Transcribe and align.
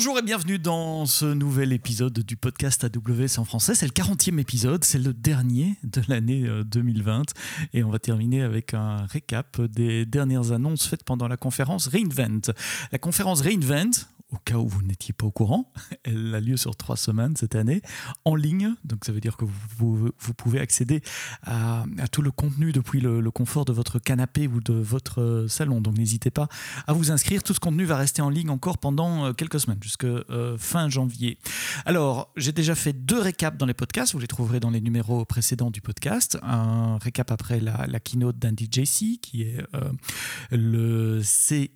Bonjour 0.00 0.18
et 0.18 0.22
bienvenue 0.22 0.58
dans 0.58 1.04
ce 1.04 1.26
nouvel 1.26 1.74
épisode 1.74 2.20
du 2.20 2.34
podcast 2.34 2.84
AWS 2.84 3.38
en 3.38 3.44
français. 3.44 3.74
C'est 3.74 3.84
le 3.84 3.92
40e 3.92 4.38
épisode, 4.38 4.82
c'est 4.82 4.98
le 4.98 5.12
dernier 5.12 5.76
de 5.82 6.00
l'année 6.08 6.48
2020 6.64 7.34
et 7.74 7.84
on 7.84 7.90
va 7.90 7.98
terminer 7.98 8.40
avec 8.40 8.72
un 8.72 9.04
récap 9.04 9.60
des 9.60 10.06
dernières 10.06 10.52
annonces 10.52 10.86
faites 10.86 11.04
pendant 11.04 11.28
la 11.28 11.36
conférence 11.36 11.86
Reinvent. 11.86 12.54
La 12.92 12.98
conférence 12.98 13.42
Reinvent, 13.42 14.06
au 14.32 14.38
cas 14.38 14.56
où 14.56 14.68
vous 14.68 14.82
n'étiez 14.82 15.12
pas 15.12 15.26
au 15.26 15.30
courant, 15.30 15.72
elle 16.04 16.34
a 16.34 16.40
lieu 16.40 16.56
sur 16.56 16.76
trois 16.76 16.96
semaines 16.96 17.36
cette 17.36 17.54
année, 17.54 17.82
en 18.24 18.34
ligne. 18.34 18.74
Donc 18.84 19.04
ça 19.04 19.12
veut 19.12 19.20
dire 19.20 19.36
que 19.36 19.44
vous, 19.44 20.10
vous, 20.18 20.34
pouvez 20.34 20.60
accéder 20.60 21.02
à, 21.42 21.84
tout 22.12 22.22
le 22.22 22.30
contenu 22.30 22.72
depuis 22.72 23.00
le, 23.00 23.30
confort 23.30 23.64
de 23.64 23.72
votre 23.72 23.98
canapé 23.98 24.48
ou 24.48 24.60
de 24.60 24.74
votre 24.74 25.46
salon. 25.48 25.80
Donc 25.80 25.96
n'hésitez 25.96 26.30
pas 26.30 26.48
à 26.86 26.92
vous 26.92 27.10
inscrire. 27.10 27.42
Tout 27.42 27.54
ce 27.54 27.60
contenu 27.60 27.84
va 27.84 27.96
rester 27.96 28.22
en 28.22 28.30
ligne 28.30 28.50
encore 28.50 28.78
pendant 28.78 29.26
euh, 29.26 29.32
quelques 29.32 29.60
semaines, 29.60 29.78
jusqu'à 29.82 30.06
euh, 30.06 30.56
fin 30.58 30.88
janvier. 30.88 31.38
Alors, 31.84 32.32
j'ai 32.36 32.52
déjà 32.52 32.74
fait 32.74 32.92
deux 32.92 33.20
récaps 33.20 33.56
dans 33.56 33.66
les 33.66 33.74
podcasts. 33.74 34.12
Vous 34.12 34.18
les 34.18 34.26
trouverez 34.26 34.60
dans 34.60 34.70
les 34.70 34.80
numéros 34.80 35.24
précédents 35.24 35.70
du 35.70 35.80
podcast. 35.80 36.38
Un 36.42 36.98
récap 36.98 37.30
après 37.30 37.60
la, 37.60 38.00
keynote 38.00 38.38
d'Andy 38.38 38.68
JC, 38.70 39.20
qui 39.20 39.42
est 39.42 39.62
euh, 39.74 39.90
le 40.50 41.22
C 41.22 41.70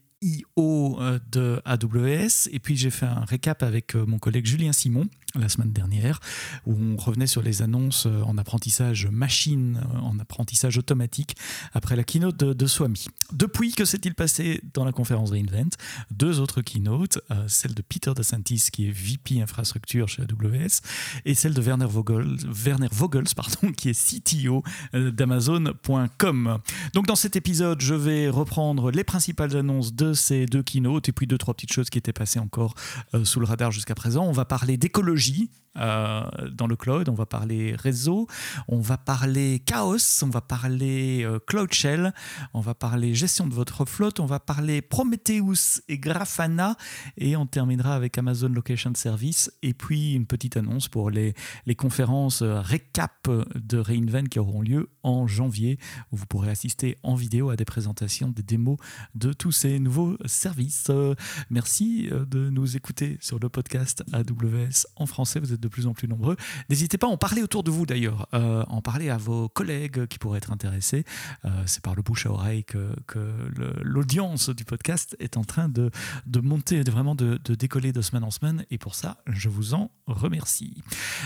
Euh, 0.56 1.19
de 1.30 1.60
AWS. 1.64 2.48
Et 2.52 2.59
puis 2.59 2.77
j'ai 2.77 2.91
fait 2.91 3.06
un 3.06 3.24
récap 3.24 3.62
avec 3.62 3.95
euh, 3.95 4.05
mon 4.06 4.19
collègue 4.19 4.47
Julien 4.47 4.73
Simon 4.73 5.06
la 5.37 5.48
semaine 5.48 5.73
dernière, 5.73 6.20
où 6.64 6.74
on 6.74 6.97
revenait 6.97 7.27
sur 7.27 7.42
les 7.42 7.60
annonces 7.60 8.06
euh, 8.06 8.23
en 8.23 8.38
apprentissage 8.38 9.09
machine, 9.09 9.80
en 10.00 10.19
apprentissage 10.20 10.78
automatique, 10.78 11.37
après 11.73 11.97
la 11.97 12.05
keynote 12.05 12.37
de, 12.37 12.66
Swami. 12.66 13.06
Depuis, 13.33 13.72
que 13.72 13.84
s'est-il 13.84 14.14
passé 14.14 14.61
dans 14.75 14.84
la 14.84 14.92
conférence 14.92 15.30
Reinvent 15.30 15.70
Deux 16.12 16.39
autres 16.39 16.62
keynotes, 16.62 17.19
celle 17.48 17.75
de 17.75 17.83
Peter 17.83 18.12
DeSantis, 18.14 18.69
qui 18.72 18.89
est 18.89 18.92
VP 18.92 19.42
infrastructure 19.42 20.08
chez 20.08 20.22
AWS, 20.22 20.80
et 21.25 21.34
celle 21.34 21.52
de 21.52 21.61
Werner 21.61 21.86
Vogels, 21.86 22.36
Werner 22.47 22.89
Vogels 22.92 23.34
pardon, 23.34 23.72
qui 23.72 23.89
est 23.89 24.20
CTO 24.20 24.62
d'Amazon.com. 24.92 26.58
Donc 26.95 27.06
dans 27.06 27.17
cet 27.17 27.34
épisode, 27.34 27.80
je 27.80 27.95
vais 27.95 28.28
reprendre 28.28 28.92
les 28.92 29.05
principales 29.05 29.56
annonces 29.56 29.95
de 29.95 30.14
ces 30.15 30.47
deux 30.47 30.62
keynotes 30.62 31.09
et 31.09 31.12
puis 31.12 31.27
deux, 31.27 31.39
trois 31.39 31.55
petites 31.55 31.73
choses 31.73 31.91
qui 31.91 31.98
étaient 31.98 32.12
passées 32.12 32.39
encore 32.39 32.75
euh, 33.15 33.25
sous 33.25 33.41
le 33.41 33.47
radar 33.47 33.70
jusqu'à 33.70 33.95
présent. 33.95 34.25
On 34.25 34.33
va 34.33 34.45
parler 34.45 34.77
d'écologie 34.77 35.51
euh, 35.78 36.22
dans 36.50 36.67
le 36.67 36.77
cloud, 36.77 37.08
on 37.08 37.14
va 37.14 37.27
parler 37.27 37.75
réseau, 37.77 38.27
on 38.69 38.80
va 38.80 38.97
parler 38.97 39.61
chaos, 39.64 40.22
on 40.22 40.28
va 40.28 40.41
parler 40.41 41.22
euh, 41.25 41.39
Cloud 41.47 41.72
Shell, 41.72 42.12
on 42.53 42.61
va 42.61 42.75
parler 42.75 43.14
gestion 43.14 43.47
de 43.47 43.55
votre 43.55 43.84
flotte, 43.84 44.20
on 44.20 44.27
va 44.27 44.41
parler 44.41 44.83
Prometheus 44.83 45.83
et 45.89 45.98
Grafana 45.98 46.77
et 47.17 47.36
on 47.36 47.47
terminera 47.47 47.95
avec 47.95 48.17
Amazon 48.19 48.48
Location 48.48 48.92
Service 48.95 49.52
et 49.62 49.75
puis 49.75 50.14
une 50.14 50.27
petite 50.27 50.56
annonce 50.56 50.89
pour 50.89 51.11
les, 51.11 51.34
conférences 51.77 52.42
récap 52.42 53.28
de 53.55 53.78
Reinvent 53.78 54.28
qui 54.28 54.39
auront 54.39 54.62
lieu 54.62 54.91
en 55.02 55.27
janvier 55.27 55.78
où 56.12 56.17
vous 56.17 56.27
pourrez 56.27 56.50
assister 56.50 56.97
en 57.02 57.14
vidéo 57.14 57.50
à 57.50 57.56
des 57.56 57.64
présentations, 57.64 58.28
des 58.28 58.42
démos 58.42 58.78
de 59.14 59.33
tous 59.33 59.52
ces 59.52 59.80
nouveaux 59.80 60.17
services. 60.25 60.91
merci 61.50 62.08
euh, 62.12 62.25
de 62.25 62.50
nous 62.50 62.77
écouter 62.77 63.19
sur 63.20 63.39
le 63.39 63.48
podcast 63.48 64.02
AWS 64.12 64.86
en 64.97 65.06
français. 65.06 65.41
Vous 65.41 65.52
êtes 65.52 65.61
de 65.65 65.69
plus 65.69 65.87
en 65.87 65.95
plus 65.95 66.07
nombreux. 66.09 66.37
N'hésitez 66.69 66.98
pas 66.98 67.07
à 67.07 67.11
en 67.11 67.17
parler 67.17 67.43
autour 67.43 67.62
de 67.65 67.70
vous 67.70 67.87
d'ailleurs, 67.87 68.29
euh, 68.34 68.65
en 68.69 68.83
parler 68.83 69.11
à 69.11 69.17
vos 69.17 69.48
collègues 69.48 70.07
qui 70.07 70.19
pourraient 70.19 70.39
être 70.39 70.53
intéressés. 70.53 71.05
Euh, 71.45 71.51
c'est 71.67 71.83
par 71.83 71.95
le 71.95 72.03
bouche 72.03 72.27
à 72.27 72.31
oreille 72.31 72.65
que, 72.65 72.95
l'audience 73.83 74.51
du 74.51 74.65
podcast 74.65 75.17
est 75.19 75.37
en 75.37 75.45
train 75.45 75.69
de, 75.69 75.91
monter, 76.42 76.85
de 76.85 76.91
vraiment 76.91 77.15
de, 77.15 77.39
décoller 77.55 77.92
de 77.92 78.03
semaine 78.03 78.24
en 78.24 78.30
semaine. 78.30 78.64
Et 78.70 78.79
pour 78.79 78.95
ça, 78.95 79.19
je 79.27 79.48
vous 79.48 79.74
en 79.74 79.91
remercie. 80.07 80.83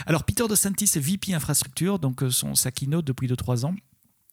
Alors, 0.06 0.25
Peter 0.25 0.47
de 0.48 0.54
Santis 0.54 0.91
est 0.94 1.00
VP 1.00 1.34
Infrastructure, 1.34 1.98
donc 1.98 2.22
son, 2.31 2.54
sa 2.54 2.71
keynote 2.71 3.04
depuis 3.04 3.27
2-3 3.27 3.66
ans 3.66 3.75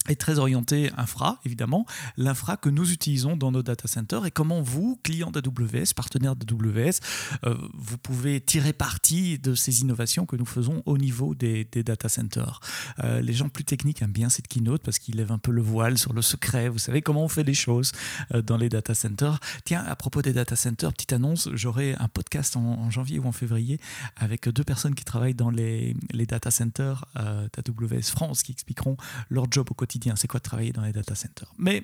est 0.08 0.20
très 0.20 0.40
orienté 0.40 0.92
infra, 0.98 1.40
évidemment, 1.46 1.86
l'infra 2.18 2.58
que 2.58 2.70
nous 2.70 2.92
utilisons 2.92 3.36
dans 3.38 3.52
nos 3.52 3.64
data 3.64 3.88
centers 3.88 4.26
et 4.26 4.32
comment 4.32 4.62
vous, 4.62 5.00
clients 5.04 5.32
d'AWS, 5.32 5.94
partenaires 5.96 6.36
d'AWS, 6.36 7.00
euh, 7.46 7.56
vous 7.74 7.98
pouvez 7.98 8.42
tirer 8.42 8.74
parti 8.74 9.40
de 9.40 9.56
ces 9.56 9.82
innovations 9.82 10.26
que 10.26 10.36
nous 10.36 10.46
faisons 10.46 10.84
au 10.86 10.98
niveau 10.98 11.36
des, 11.36 11.66
data 11.66 12.10
centers. 12.10 12.60
Euh, 13.04 13.22
les 13.22 13.34
gens 13.34 13.50
plus 13.50 13.64
techniques 13.64 14.02
aiment 14.02 14.12
bien 14.12 14.30
cette 14.30 14.48
keynote 14.48 14.82
parce 14.84 15.00
qu'ils 15.00 15.16
lèvent 15.16 15.32
un 15.32 15.38
peu 15.38 15.52
le 15.52 15.62
voile 15.62 15.98
sur 15.98 16.14
le 16.14 16.22
secret, 16.22 16.70
vous 16.70 16.80
savez 16.80 17.02
comment 17.02 17.24
on 17.24 17.28
fait 17.28 17.44
les 17.44 17.54
choses 17.54 17.92
euh, 18.34 18.42
dans 18.42 18.58
les 18.58 18.70
data 18.70 18.94
centers. 18.94 19.40
Tiens, 19.66 19.84
à 19.86 19.96
propos 19.96 20.22
des 20.22 20.34
data 20.34 20.56
centers, 20.56 20.94
petite 20.94 21.14
annonce, 21.14 21.50
j'aurai 21.54 21.96
un 21.96 22.08
podcast 22.08 22.56
en, 22.56 22.90
janvier 22.90 23.20
ou 23.20 23.26
en 23.26 23.32
février 23.32 23.80
avec 24.16 24.48
deux 24.48 24.64
personnes 24.64 24.96
qui 24.96 25.04
travaillent 25.04 25.34
dans 25.34 25.50
les, 25.50 25.96
les 26.12 26.26
data 26.26 26.52
centers 26.52 27.06
d'AWS 27.16 28.04
France 28.04 28.44
qui 28.44 28.52
expliqueront 28.52 28.98
leur 29.30 29.52
job 29.52 29.68
au 29.72 29.74
quotidien 29.74 29.95
c'est 30.16 30.28
quoi 30.28 30.40
travailler 30.40 30.72
dans 30.72 30.84
les 30.84 30.94
data 30.94 31.16
centers. 31.16 31.54
Mais 31.58 31.84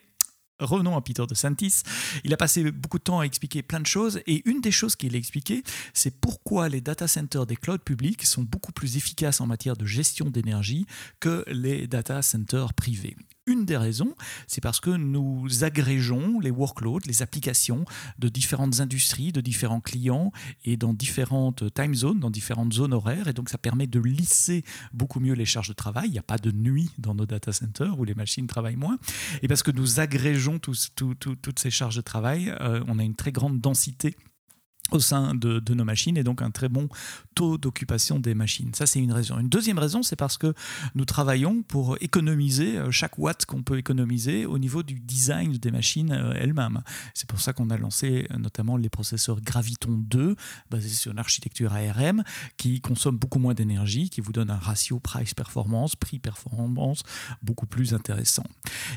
revenons 0.66 0.96
à 0.96 1.02
Peter 1.02 1.26
de 1.28 1.36
Santis. 1.36 1.84
Il 2.24 2.34
a 2.34 2.38
passé 2.38 2.72
beaucoup 2.72 2.98
de 2.98 3.04
temps 3.04 3.20
à 3.20 3.24
expliquer 3.24 3.64
plein 3.64 3.80
de 3.80 3.86
choses 3.86 4.22
et 4.28 4.48
une 4.50 4.62
des 4.62 4.72
choses 4.72 4.96
qu'il 4.96 5.16
a 5.16 5.18
expliqué, 5.18 5.64
c'est 5.94 6.20
pourquoi 6.20 6.70
les 6.70 6.82
data 6.82 7.08
centers 7.08 7.46
des 7.46 7.56
clouds 7.56 7.80
publics 7.80 8.26
sont 8.26 8.44
beaucoup 8.44 8.72
plus 8.72 8.98
efficaces 8.98 9.42
en 9.42 9.48
matière 9.48 9.76
de 9.76 9.86
gestion 9.86 10.30
d'énergie 10.30 10.86
que 11.20 11.44
les 11.48 11.88
data 11.88 12.22
centers 12.22 12.74
privés. 12.74 13.16
Une 13.47 13.66
des 13.66 13.75
raisons, 13.75 14.13
c'est 14.46 14.62
parce 14.62 14.79
que 14.79 14.91
nous 14.91 15.63
agrégeons 15.63 16.40
les 16.40 16.52
workloads, 16.52 17.07
les 17.07 17.24
applications 17.24 17.85
de 18.19 18.29
différentes 18.29 18.81
industries, 18.81 19.31
de 19.31 19.41
différents 19.41 19.81
clients 19.81 20.31
et 20.63 20.78
dans 20.78 20.94
différentes 20.94 21.74
time 21.74 21.96
zones, 21.96 22.19
dans 22.19 22.30
différentes 22.30 22.74
zones 22.74 22.94
horaires. 22.94 23.28
Et 23.28 23.34
donc, 23.34 23.50
ça 23.50 23.57
permet 23.57 23.88
de 23.88 24.00
lisser 24.00 24.63
beaucoup 24.94 25.19
mieux 25.19 25.34
les 25.34 25.46
charges 25.46 25.69
de 25.69 25.74
travail. 25.74 26.09
Il 26.09 26.12
n'y 26.12 26.19
a 26.19 26.24
pas 26.24 26.38
de 26.38 26.51
nuit 26.51 26.91
dans 27.00 27.16
nos 27.16 27.25
data 27.25 27.51
centers 27.51 28.00
où 28.00 28.03
les 28.03 28.13
machines 28.13 28.46
travaillent 28.46 28.75
moins. 28.75 29.00
Et 29.41 29.47
parce 29.47 29.63
que 29.63 29.72
nous 29.72 30.00
agrégeons 30.00 30.59
toutes 30.59 31.59
ces 31.59 31.72
charges 31.72 31.96
de 31.96 32.01
travail, 32.01 32.53
euh, 32.62 32.84
on 32.88 33.00
a 33.00 33.03
une 33.03 33.16
très 33.16 33.31
grande 33.31 33.59
densité 33.59 34.16
au 34.91 35.00
sein 35.00 35.34
de, 35.35 35.62
nos 35.74 35.85
machines 35.85 36.18
et 36.18 36.24
donc 36.24 36.41
un 36.41 36.52
très 36.52 36.68
bon 36.68 36.90
taux 37.34 37.57
d'occupation 37.57 38.19
des 38.19 38.34
machines. 38.34 38.74
Ça, 38.74 38.85
c'est 38.85 39.00
une 39.00 39.13
raison. 39.13 39.40
Une 39.40 39.47
deuxième 39.47 39.79
raison, 39.79 40.03
c'est 40.03 40.18
parce 40.18 40.38
que 40.38 40.53
nous 40.96 41.06
travaillons 41.06 41.63
pour 41.63 41.97
économiser 42.02 42.78
euh, 42.78 42.91
chaque 42.91 43.18
watt 43.18 43.46
qu'on 43.46 43.63
peut 43.63 43.78
économiser 43.78 44.46
au 44.46 44.59
niveau 44.59 44.84
du 44.84 45.00
design 45.00 45.53
des 45.53 45.72
machines 45.72 46.12
euh, 46.12 46.34
elles-mêmes. 46.35 46.81
C'est 47.13 47.28
pour 47.28 47.40
ça 47.40 47.53
qu'on 47.53 47.69
a 47.69 47.78
lancé 47.78 48.28
euh, 48.31 48.38
notamment 48.38 48.75
les 48.75 48.90
processeurs 48.90 49.40
Graviton 49.40 49.94
2, 49.94 50.35
basés 50.69 50.90
sur 50.90 51.13
l'architecture 51.13 51.74
ARM, 51.74 52.24
qui 52.57 52.81
consomment 52.81 53.18
beaucoup 53.18 53.40
moins 53.40 53.53
d'énergie, 53.53 54.09
qui 54.09 54.19
vous 54.19 54.34
donnent 54.34 54.51
un 54.51 54.57
ratio 54.57 55.00
price-performance, 55.00 55.96
prix-performance 55.96 57.03
beaucoup 57.41 57.66
plus 57.66 57.94
intéressant. 57.94 58.44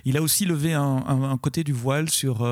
Il 0.04 0.16
a 0.16 0.22
aussi 0.22 0.44
levé 0.44 0.74
un, 0.74 1.38
côté 1.40 1.62
du 1.62 1.72
voile 1.72 2.08
sur 2.08 2.46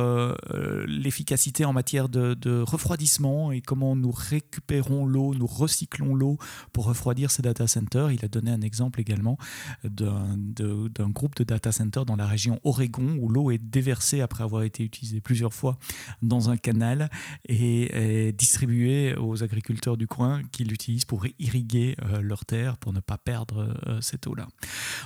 l'efficacité 0.86 1.64
en 1.64 1.72
matière 1.72 2.08
de 2.08 2.60
refroidissement 2.62 3.31
et 3.52 3.60
comment 3.60 3.96
nous 3.96 4.10
récupérons 4.10 5.06
l'eau, 5.06 5.34
nous 5.34 5.46
recyclons 5.46 6.14
l'eau 6.14 6.38
pour 6.72 6.84
refroidir 6.86 7.30
ces 7.30 7.42
data 7.42 7.66
centers. 7.66 8.10
Il 8.12 8.24
a 8.24 8.28
donné 8.28 8.50
un 8.50 8.60
exemple 8.60 9.00
également 9.00 9.38
d'un 9.84 11.10
groupe 11.10 11.36
de 11.36 11.44
data 11.44 11.72
centers 11.72 12.04
dans 12.04 12.16
la 12.16 12.26
région 12.26 12.60
Oregon 12.64 13.16
où 13.20 13.28
l'eau 13.28 13.50
est 13.50 13.58
déversée 13.58 14.20
après 14.20 14.44
avoir 14.44 14.62
été 14.62 14.84
utilisée 14.84 15.20
plusieurs 15.20 15.54
fois 15.54 15.78
dans 16.20 16.50
un 16.50 16.56
canal 16.56 17.10
et 17.48 18.28
est 18.28 18.32
distribuée 18.32 19.14
aux 19.16 19.42
agriculteurs 19.42 19.96
du 19.96 20.06
coin 20.06 20.42
qui 20.52 20.64
l'utilisent 20.64 21.04
pour 21.04 21.26
irriguer 21.38 21.96
euh, 22.02 22.20
leurs 22.20 22.44
terres 22.44 22.76
pour 22.76 22.92
ne 22.92 23.00
pas 23.00 23.18
perdre 23.18 23.74
euh, 23.86 24.00
cette 24.00 24.26
eau-là. 24.26 24.48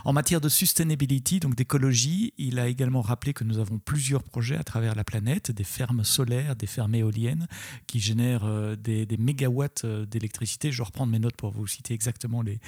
En 0.04 0.12
matière 0.12 0.40
de 0.40 0.48
sustainability, 0.48 1.40
donc 1.40 1.54
d'écologie, 1.54 2.32
il 2.38 2.58
a 2.58 2.68
également 2.68 3.00
rappelé 3.00 3.32
que 3.32 3.44
nous 3.44 3.58
avons 3.58 3.78
plusieurs 3.78 4.22
projets 4.22 4.56
à 4.56 4.64
travers 4.64 4.94
la 4.94 5.04
planète, 5.04 5.50
des 5.50 5.64
fermes 5.64 6.04
solaires, 6.04 6.56
des 6.56 6.66
fermes 6.66 6.94
éoliennes 6.94 7.46
qui 7.86 8.00
euh, 8.20 8.76
des, 8.76 9.06
mégawatts 9.18 9.84
euh, 9.84 10.06
d'électricité. 10.06 10.70
Je 10.72 10.78
vais 10.78 10.84
reprendre 10.84 11.12
mes 11.12 11.18
notes 11.18 11.36
pour 11.36 11.50
vous 11.50 11.66
citer 11.66 11.94
exactement 11.94 12.42
les, 12.42 12.58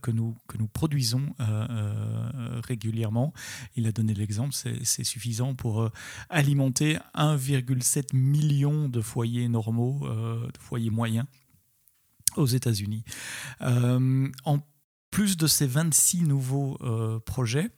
que 0.00 0.10
nous, 0.10 0.34
que 0.48 0.56
nous 0.56 0.66
produisons 0.66 1.34
régulièrement. 2.66 3.34
Il 3.76 3.86
a 3.86 3.92
donné 3.92 4.14
l'exemple, 4.14 4.54
c'est 4.54 5.04
suffisant 5.04 5.54
pour 5.54 5.90
alimenter 6.30 6.96
1,7 7.14 8.16
million 8.16 8.88
de 8.88 9.02
foyers 9.02 9.50
normaux, 9.50 10.08
de 10.08 10.58
foyers 10.58 10.88
moyens 10.88 11.26
aux 12.36 12.46
États-Unis. 12.46 13.04
en 13.60 14.58
plus 15.10 15.36
de 15.36 15.46
ces 15.46 15.66
26 15.66 16.22
nouveaux 16.22 16.78
projets, 17.26 17.70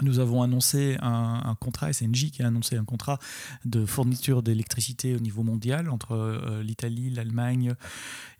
nous 0.00 0.20
avons 0.20 0.42
annoncé 0.42 0.96
un, 1.02 1.54
contrat, 1.60 1.92
SNJ 1.92 2.30
qui 2.30 2.42
a 2.42 2.46
annoncé 2.46 2.76
un 2.76 2.84
contrat 2.84 3.18
de 3.66 3.84
fourniture 3.84 4.42
d'électricité 4.42 5.14
au 5.14 5.18
niveau 5.18 5.42
mondial 5.42 5.90
entre 5.90 6.12
euh, 6.12 6.62
l'Italie, 6.62 7.10
l'Allemagne 7.10 7.74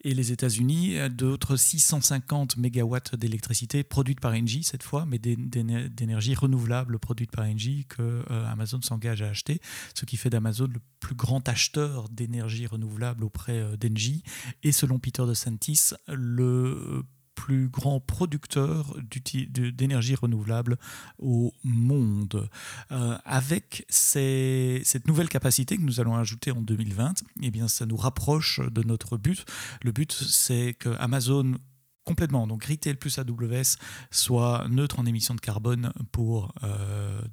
et 0.02 0.14
les 0.14 0.32
États-Unis, 0.32 0.96
d'autres 1.10 1.56
650 1.56 2.56
mégawatts 2.56 3.14
d'électricité 3.14 3.84
produite 3.84 4.18
par 4.18 4.32
Engie 4.32 4.64
cette 4.64 4.82
fois, 4.82 5.04
mais 5.06 5.18
d'énergie 5.18 6.34
renouvelable 6.34 6.98
produite 6.98 7.30
par 7.30 7.44
Engie 7.44 7.84
que 7.88 8.24
euh, 8.30 8.50
Amazon 8.50 8.80
s'engage 8.80 9.22
à 9.22 9.28
acheter, 9.28 9.60
ce 9.94 10.06
qui 10.06 10.16
fait 10.16 10.30
d'Amazon 10.30 10.66
le 10.66 10.80
plus 11.00 11.14
grand 11.14 11.46
acheteur 11.48 12.08
d'énergie 12.08 12.66
renouvelable 12.66 13.24
auprès 13.24 13.58
euh, 13.58 13.76
d'Engie 13.76 14.22
et 14.62 14.72
selon 14.72 14.98
Peter 14.98 15.24
de 15.26 15.34
Santis, 15.34 15.90
le 16.08 17.04
plus 17.42 17.68
grand 17.68 17.98
producteur 17.98 18.96
d'énergie 19.10 20.14
renouvelable 20.14 20.78
au 21.18 21.52
monde. 21.64 22.48
Euh, 22.92 23.18
avec 23.24 23.84
cette 23.88 25.08
nouvelle 25.08 25.28
capacité 25.28 25.76
que 25.76 25.82
nous 25.82 25.98
allons 25.98 26.14
ajouter 26.14 26.52
en 26.52 26.60
2020, 26.60 27.14
eh 27.42 27.50
bien, 27.50 27.66
ça 27.66 27.84
nous 27.84 27.96
rapproche 27.96 28.60
de 28.60 28.84
notre 28.84 29.16
but. 29.16 29.44
Le 29.82 29.90
but, 29.90 30.12
c'est 30.12 30.74
que 30.78 30.90
Amazon 31.00 31.56
complètement. 32.04 32.46
Donc 32.46 32.64
Retail 32.64 32.94
plus 32.94 33.18
AWS 33.18 33.76
soit 34.12 34.68
neutre 34.68 35.00
en 35.00 35.06
émissions 35.06 35.34
de 35.34 35.40
carbone 35.40 35.92
pour 36.12 36.54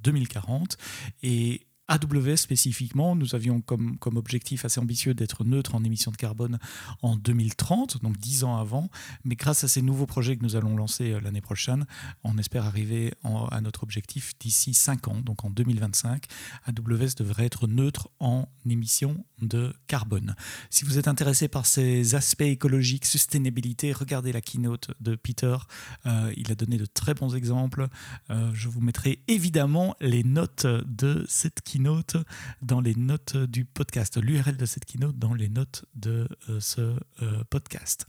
2040 0.01 0.73
euh, 0.73 1.11
et 1.21 1.67
AWS 1.89 2.37
spécifiquement, 2.37 3.15
nous 3.15 3.33
avions 3.33 3.61
comme, 3.61 3.97
objectif 4.15 4.63
assez 4.63 4.79
ambitieux 4.79 5.15
d'être 5.15 5.43
neutre 5.43 5.73
en 5.73 5.83
émissions 5.83 6.11
de 6.11 6.17
carbone 6.17 6.59
en 7.01 7.15
2030, 7.15 8.03
donc 8.03 8.17
dix 8.17 8.43
ans 8.43 8.57
avant. 8.57 8.89
Mais 9.25 9.35
grâce 9.35 9.63
à 9.63 9.67
ces 9.67 9.81
nouveaux 9.81 10.05
projets 10.05 10.37
que 10.37 10.43
nous 10.43 10.55
allons 10.55 10.77
lancer 10.77 11.13
euh, 11.13 11.19
l'année 11.19 11.41
prochaine, 11.41 11.85
on 12.23 12.37
espère 12.37 12.65
arriver 12.65 13.13
à 13.23 13.59
notre 13.61 13.83
objectif 13.83 14.37
d'ici 14.39 14.73
cinq 14.73 15.07
ans, 15.07 15.19
donc 15.21 15.43
en 15.43 15.49
2025. 15.49 16.25
AWS 16.65 17.15
devrait 17.17 17.45
être 17.45 17.67
neutre 17.67 18.09
en 18.19 18.47
émissions 18.69 19.25
de 19.41 19.73
carbone. 19.87 20.35
Si 20.69 20.85
vous 20.85 20.99
êtes 20.99 21.07
intéressé 21.07 21.47
par 21.47 21.65
ces 21.65 22.13
aspects 22.13 22.41
écologiques, 22.41 23.05
sustainabilité, 23.05 23.93
regardez 23.93 24.31
la 24.31 24.41
keynote 24.41 24.91
de 24.99 25.15
Peter. 25.15 25.57
Euh, 26.05 26.31
il 26.37 26.51
a 26.51 26.55
donné 26.55 26.77
de 26.77 26.85
très 26.85 27.15
bons 27.15 27.35
exemples. 27.35 27.87
Euh, 28.29 28.51
je 28.53 28.69
vous 28.69 28.81
mettrai 28.81 29.23
évidemment 29.27 29.95
les 30.01 30.23
notes 30.23 30.67
de 30.67 31.25
cette 31.27 31.61
keynote 31.61 31.78
keynote 31.79 32.17
dans 32.61 32.81
les 32.81 32.93
notes 32.95 33.37
du 33.37 33.63
podcast, 33.63 34.21
l'URL 34.21 34.57
de 34.57 34.65
cette 34.65 34.85
keynote 34.85 35.17
dans 35.17 35.33
les 35.33 35.47
notes 35.47 35.85
de 35.95 36.27
euh, 36.49 36.59
ce 36.59 36.81
euh, 36.81 37.43
podcast. 37.49 38.05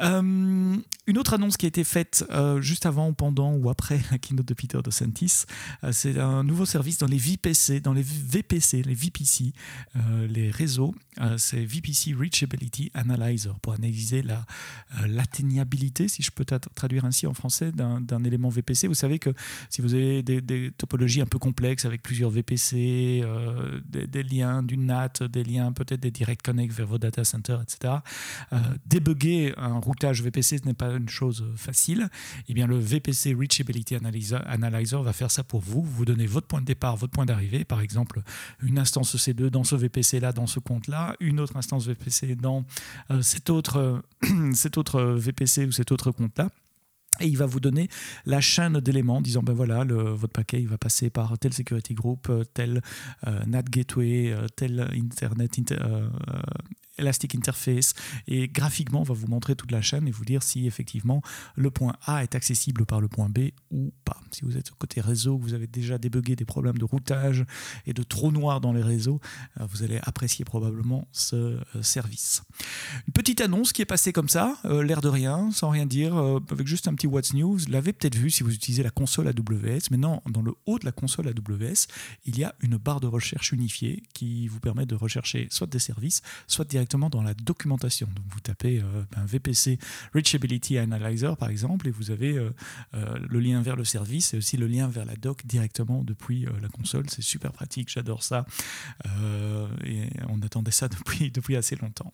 Euh, 0.00 0.76
une 1.06 1.18
autre 1.18 1.34
annonce 1.34 1.56
qui 1.56 1.66
a 1.66 1.68
été 1.68 1.84
faite 1.84 2.24
juste 2.60 2.86
avant, 2.86 3.12
pendant 3.12 3.52
ou 3.54 3.70
après 3.70 4.00
la 4.10 4.18
keynote 4.18 4.46
de 4.46 4.54
Peter 4.54 4.78
DeSantis, 4.82 5.44
c'est 5.92 6.18
un 6.18 6.42
nouveau 6.42 6.66
service 6.66 6.98
dans 6.98 7.06
les 7.06 7.18
VPC, 7.18 7.80
dans 7.80 7.92
les 7.92 8.02
VPC, 8.02 8.82
les 8.82 8.94
VPC, 8.94 9.52
les 10.28 10.50
réseaux. 10.50 10.94
c'est 11.36 11.64
VPC 11.64 12.12
Reachability 12.14 12.90
Analyzer 12.94 13.58
pour 13.60 13.74
analyser 13.74 14.22
la 14.22 14.44
l'atteignabilité, 15.06 16.08
si 16.08 16.22
je 16.24 16.32
peux 16.32 16.44
traduire 16.44 17.04
ainsi 17.04 17.28
en 17.28 17.34
français, 17.34 17.70
d'un 17.70 18.24
élément 18.24 18.48
VPC. 18.48 18.88
Vous 18.88 18.94
savez 18.94 19.20
que 19.20 19.30
si 19.70 19.82
vous 19.82 19.94
avez 19.94 20.24
des, 20.24 20.40
des 20.40 20.72
topologies 20.72 21.20
un 21.20 21.26
peu 21.26 21.38
complexes 21.38 21.84
avec 21.84 22.02
plusieurs 22.02 22.30
VPC, 22.30 22.85
euh, 23.24 23.80
des, 23.88 24.22
liens 24.22 24.62
du 24.62 24.76
NAT, 24.76 25.22
des 25.30 25.44
liens 25.44 25.72
peut-être 25.72 26.00
des 26.00 26.10
direct 26.10 26.44
connect 26.44 26.72
vers 26.72 26.86
vos 26.86 26.98
data 26.98 27.24
centers, 27.24 27.62
etc. 27.62 27.94
Euh, 28.52 28.58
débugger 28.86 29.54
un 29.56 29.78
routage 29.78 30.22
VPC, 30.22 30.58
ce 30.58 30.64
n'est 30.64 30.74
pas 30.74 30.92
une 30.92 31.08
chose 31.08 31.44
facile. 31.56 32.08
Eh 32.48 32.54
bien, 32.54 32.66
le 32.66 32.78
VPC 32.78 33.34
Reachability 33.34 33.96
Analyzer, 33.96 35.02
va 35.02 35.12
faire 35.12 35.30
ça 35.30 35.44
pour 35.44 35.60
vous. 35.60 35.82
Vous 35.82 36.04
donnez 36.04 36.26
votre 36.26 36.46
point 36.46 36.60
de 36.60 36.66
départ, 36.66 36.96
votre 36.96 37.12
point 37.12 37.26
d'arrivée, 37.26 37.64
par 37.64 37.80
exemple 37.80 38.22
une 38.62 38.78
instance 38.78 39.14
EC2 39.16 39.48
dans 39.48 39.64
ce 39.64 39.76
VPC-là, 39.76 40.32
dans 40.32 40.46
ce 40.46 40.60
compte-là, 40.60 41.16
une 41.20 41.40
autre 41.40 41.56
instance 41.56 41.86
VPC 41.86 42.34
dans 42.36 42.64
euh, 43.10 43.20
cet, 43.22 43.50
autre, 43.50 44.02
cet 44.52 44.78
autre 44.78 45.02
VPC 45.02 45.66
ou 45.66 45.72
cet 45.72 45.92
autre 45.92 46.10
compte-là. 46.10 46.48
Et 47.20 47.26
il 47.26 47.36
va 47.36 47.46
vous 47.46 47.60
donner 47.60 47.88
la 48.24 48.40
chaîne 48.40 48.80
d'éléments, 48.80 49.20
disant 49.20 49.42
ben 49.42 49.52
voilà, 49.52 49.84
le, 49.84 49.96
votre 49.96 50.32
paquet 50.32 50.60
il 50.60 50.68
va 50.68 50.78
passer 50.78 51.10
par 51.10 51.38
tel 51.38 51.52
security 51.52 51.94
group, 51.94 52.28
euh, 52.28 52.44
tel 52.44 52.82
euh, 53.26 53.44
NAT 53.46 53.62
gateway, 53.62 54.32
euh, 54.32 54.46
tel 54.54 54.88
internet 54.94 55.58
Elastic 56.98 57.34
Interface 57.34 57.94
et 58.26 58.48
graphiquement 58.48 59.00
on 59.00 59.04
va 59.04 59.14
vous 59.14 59.26
montrer 59.26 59.56
toute 59.56 59.72
la 59.72 59.82
chaîne 59.82 60.08
et 60.08 60.10
vous 60.10 60.24
dire 60.24 60.42
si 60.42 60.66
effectivement 60.66 61.22
le 61.54 61.70
point 61.70 61.94
A 62.06 62.22
est 62.22 62.34
accessible 62.34 62.86
par 62.86 63.00
le 63.00 63.08
point 63.08 63.28
B 63.28 63.50
ou 63.70 63.92
pas. 64.04 64.20
Si 64.30 64.44
vous 64.44 64.56
êtes 64.56 64.70
côté 64.70 65.00
réseau, 65.00 65.38
vous 65.38 65.54
avez 65.54 65.66
déjà 65.66 65.98
débugué 65.98 66.36
des 66.36 66.44
problèmes 66.44 66.78
de 66.78 66.84
routage 66.84 67.44
et 67.86 67.92
de 67.92 68.02
trous 68.02 68.32
noirs 68.32 68.60
dans 68.60 68.72
les 68.72 68.82
réseaux, 68.82 69.20
euh, 69.60 69.66
vous 69.70 69.82
allez 69.82 69.98
apprécier 70.02 70.44
probablement 70.44 71.08
ce 71.12 71.36
euh, 71.36 71.82
service. 71.82 72.42
Une 73.06 73.12
petite 73.12 73.40
annonce 73.40 73.72
qui 73.72 73.82
est 73.82 73.86
passée 73.86 74.12
comme 74.12 74.28
ça, 74.28 74.58
euh, 74.64 74.82
l'air 74.82 75.00
de 75.00 75.08
rien, 75.08 75.50
sans 75.52 75.70
rien 75.70 75.86
dire, 75.86 76.16
avec 76.50 76.66
juste 76.66 76.88
un 76.88 76.94
petit 76.94 77.06
What's 77.06 77.34
News. 77.34 77.58
Vous 77.58 77.72
l'avez 77.72 77.92
peut-être 77.92 78.14
vu 78.14 78.30
si 78.30 78.42
vous 78.42 78.52
utilisez 78.52 78.82
la 78.82 78.90
console 78.90 79.28
AWS. 79.28 79.90
Maintenant, 79.90 80.22
dans 80.28 80.42
le 80.42 80.54
haut 80.66 80.78
de 80.78 80.84
la 80.84 80.92
console 80.92 81.28
AWS, 81.28 81.86
il 82.24 82.38
y 82.38 82.44
a 82.44 82.54
une 82.60 82.76
barre 82.76 83.00
de 83.00 83.06
recherche 83.06 83.52
unifiée 83.52 84.02
qui 84.12 84.48
vous 84.48 84.60
permet 84.60 84.86
de 84.86 84.94
rechercher 84.94 85.48
soit 85.50 85.66
des 85.66 85.78
services, 85.78 86.22
soit 86.46 86.64
directement 86.64 86.85
dans 86.86 87.22
la 87.22 87.34
documentation. 87.34 88.06
Donc 88.14 88.24
vous 88.28 88.40
tapez 88.40 88.80
euh, 88.80 89.02
un 89.16 89.24
VPC 89.24 89.78
Reachability 90.14 90.78
Analyzer 90.78 91.36
par 91.36 91.50
exemple 91.50 91.88
et 91.88 91.90
vous 91.90 92.10
avez 92.10 92.36
euh, 92.36 92.50
euh, 92.94 93.18
le 93.28 93.40
lien 93.40 93.60
vers 93.62 93.76
le 93.76 93.84
service 93.84 94.34
et 94.34 94.38
aussi 94.38 94.56
le 94.56 94.66
lien 94.66 94.88
vers 94.88 95.04
la 95.04 95.16
doc 95.16 95.44
directement 95.44 96.02
depuis 96.02 96.46
la 96.60 96.68
console. 96.68 97.04
C'est 97.10 97.22
super 97.22 97.52
pratique, 97.52 97.90
j'adore 97.90 98.22
ça. 98.22 98.46
et 99.84 100.08
on 100.28 100.40
attendait 100.42 100.70
ça 100.70 100.88
depuis 101.32 101.56
assez 101.56 101.76
longtemps. 101.76 102.12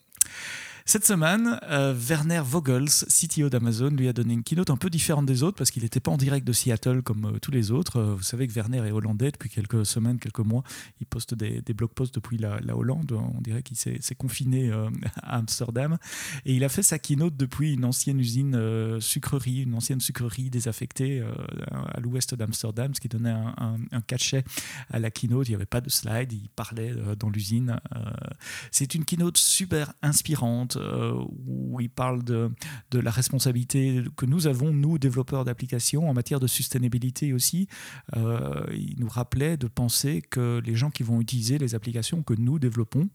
Cette 0.84 1.06
semaine, 1.06 1.60
euh, 1.70 1.94
Werner 1.94 2.43
Vogels, 2.44 2.89
CTO 2.89 3.48
d'Amazon, 3.48 3.91
lui 3.91 4.08
a 4.08 4.12
donné 4.12 4.34
une 4.34 4.43
keynote 4.43 4.70
un 4.70 4.77
peu 4.77 4.91
différente 4.91 5.27
des 5.27 5.43
autres 5.43 5.56
parce 5.56 5.70
qu'il 5.70 5.84
n'était 5.84 6.01
pas 6.01 6.10
en 6.10 6.17
direct 6.17 6.46
de 6.46 6.53
Seattle 6.53 7.03
comme 7.03 7.27
euh, 7.27 7.39
tous 7.41 7.53
les 7.53 7.70
autres. 7.70 7.98
Euh, 7.98 8.15
vous 8.15 8.22
savez 8.22 8.48
que 8.48 8.53
Werner 8.53 8.79
est 8.79 8.91
hollandais 8.91 9.31
depuis 9.31 9.48
quelques 9.48 9.86
semaines, 9.86 10.19
quelques 10.19 10.41
mois. 10.41 10.65
Il 11.01 11.06
poste 11.06 11.34
des, 11.34 11.62
des 11.62 11.72
blog 11.72 11.91
posts 11.91 12.15
depuis 12.15 12.36
la, 12.36 12.60
Hollande. 12.74 13.12
On 13.12 13.41
dirait 13.41 13.62
qu'il 13.62 13.77
s'est 13.77 14.15
confiné 14.17 14.72
à 15.22 15.36
Amsterdam. 15.36 15.98
Et 16.46 16.55
il 16.55 16.65
a 16.65 16.69
fait 16.69 16.82
sa 16.82 16.98
keynote 16.98 17.36
depuis 17.36 17.74
une 17.74 17.84
ancienne 17.84 18.19
usine 18.19 18.98
sucrerie, 19.01 19.62
une 19.62 19.74
ancienne 19.74 20.01
sucrerie 20.01 20.48
désaffectée 20.48 21.22
à 21.70 22.01
l'ouest 22.01 22.34
d'Amsterdam, 22.34 22.94
ce 22.94 23.01
qui 23.01 23.08
donnait 23.08 23.31
un, 23.31 23.79
un, 23.91 24.01
cachet 24.01 24.44
à 24.91 24.98
la 24.98 25.10
keynote. 25.10 25.48
Il 25.48 25.51
n'y 25.51 25.56
avait 25.56 25.67
pas 25.67 25.82
de 25.82 25.91
slide, 25.91 26.32
il 26.32 26.48
parlait 26.48 26.94
dans 27.19 27.29
l'usine. 27.29 27.79
C'est 28.70 28.94
une 28.94 29.05
keynote 29.05 29.36
super 29.36 29.93
inspirante 30.03 30.71
euh, 30.76 31.12
où 31.46 31.81
il 31.81 31.91
parle 31.91 32.22
de, 32.22 32.50
de, 32.91 32.98
la 32.98 33.10
responsabilité 33.10 34.02
que 34.17 34.26
nous 34.26 34.46
avons, 34.46 34.72
nous, 34.72 34.98
développeurs 34.98 35.44
d'applications, 35.44 36.08
en 36.08 36.14
matière 36.14 36.41
de 36.41 36.46
sustainabilité 36.46 37.32
aussi. 37.32 37.69
Euh, 38.17 38.64
il 38.72 38.96
nous 38.98 39.08
rappelait 39.08 39.56
de 39.56 39.67
penser 39.67 40.22
que 40.22 40.60
les 40.64 40.74
gens 40.74 40.91
qui 40.91 41.02
vont 41.02 41.20
utiliser 41.20 41.58
les 41.58 41.74
applications 41.74 42.22
que 42.22 42.34
nous 42.34 42.58
développons, 42.58 43.08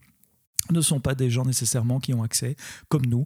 ne 0.70 0.80
sont 0.80 1.00
pas 1.00 1.14
des 1.14 1.30
gens 1.30 1.44
nécessairement 1.44 2.00
qui 2.00 2.14
ont 2.14 2.22
accès, 2.22 2.56
comme 2.88 3.06
nous, 3.06 3.24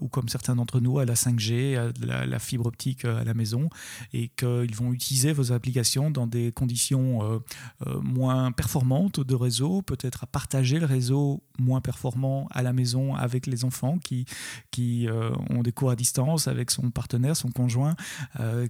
ou 0.00 0.08
comme 0.08 0.28
certains 0.28 0.56
d'entre 0.56 0.80
nous, 0.80 0.98
à 0.98 1.04
la 1.04 1.14
5G, 1.14 1.76
à 1.76 2.26
la, 2.26 2.38
fibre 2.38 2.66
optique 2.66 3.04
euh, 3.04 3.20
à 3.20 3.24
la 3.24 3.34
maison, 3.34 3.68
et 4.12 4.28
qu'ils 4.28 4.74
vont 4.74 4.92
utiliser 4.92 5.32
vos 5.32 5.52
applications 5.52 6.10
dans 6.10 6.26
des 6.26 6.52
conditions 6.52 7.22
euh, 7.22 7.38
euh, 7.86 8.00
moins 8.00 8.52
performantes 8.52 9.20
de 9.20 9.34
réseau, 9.34 9.82
peut-être 9.82 10.24
à 10.24 10.26
partager 10.26 10.78
le 10.78 10.86
réseau 10.86 11.42
moins 11.58 11.80
performant 11.80 12.48
à 12.50 12.62
la 12.62 12.72
maison 12.72 13.14
avec 13.14 13.46
les 13.46 13.64
enfants 13.64 13.98
qui, 13.98 14.24
qui 14.70 15.06
ont 15.50 15.62
des 15.62 15.72
cours 15.72 15.90
à 15.90 15.96
distance 15.96 16.48
avec 16.48 16.70
son 16.70 16.90
partenaire, 16.90 17.36
son 17.36 17.50
conjoint, 17.50 17.94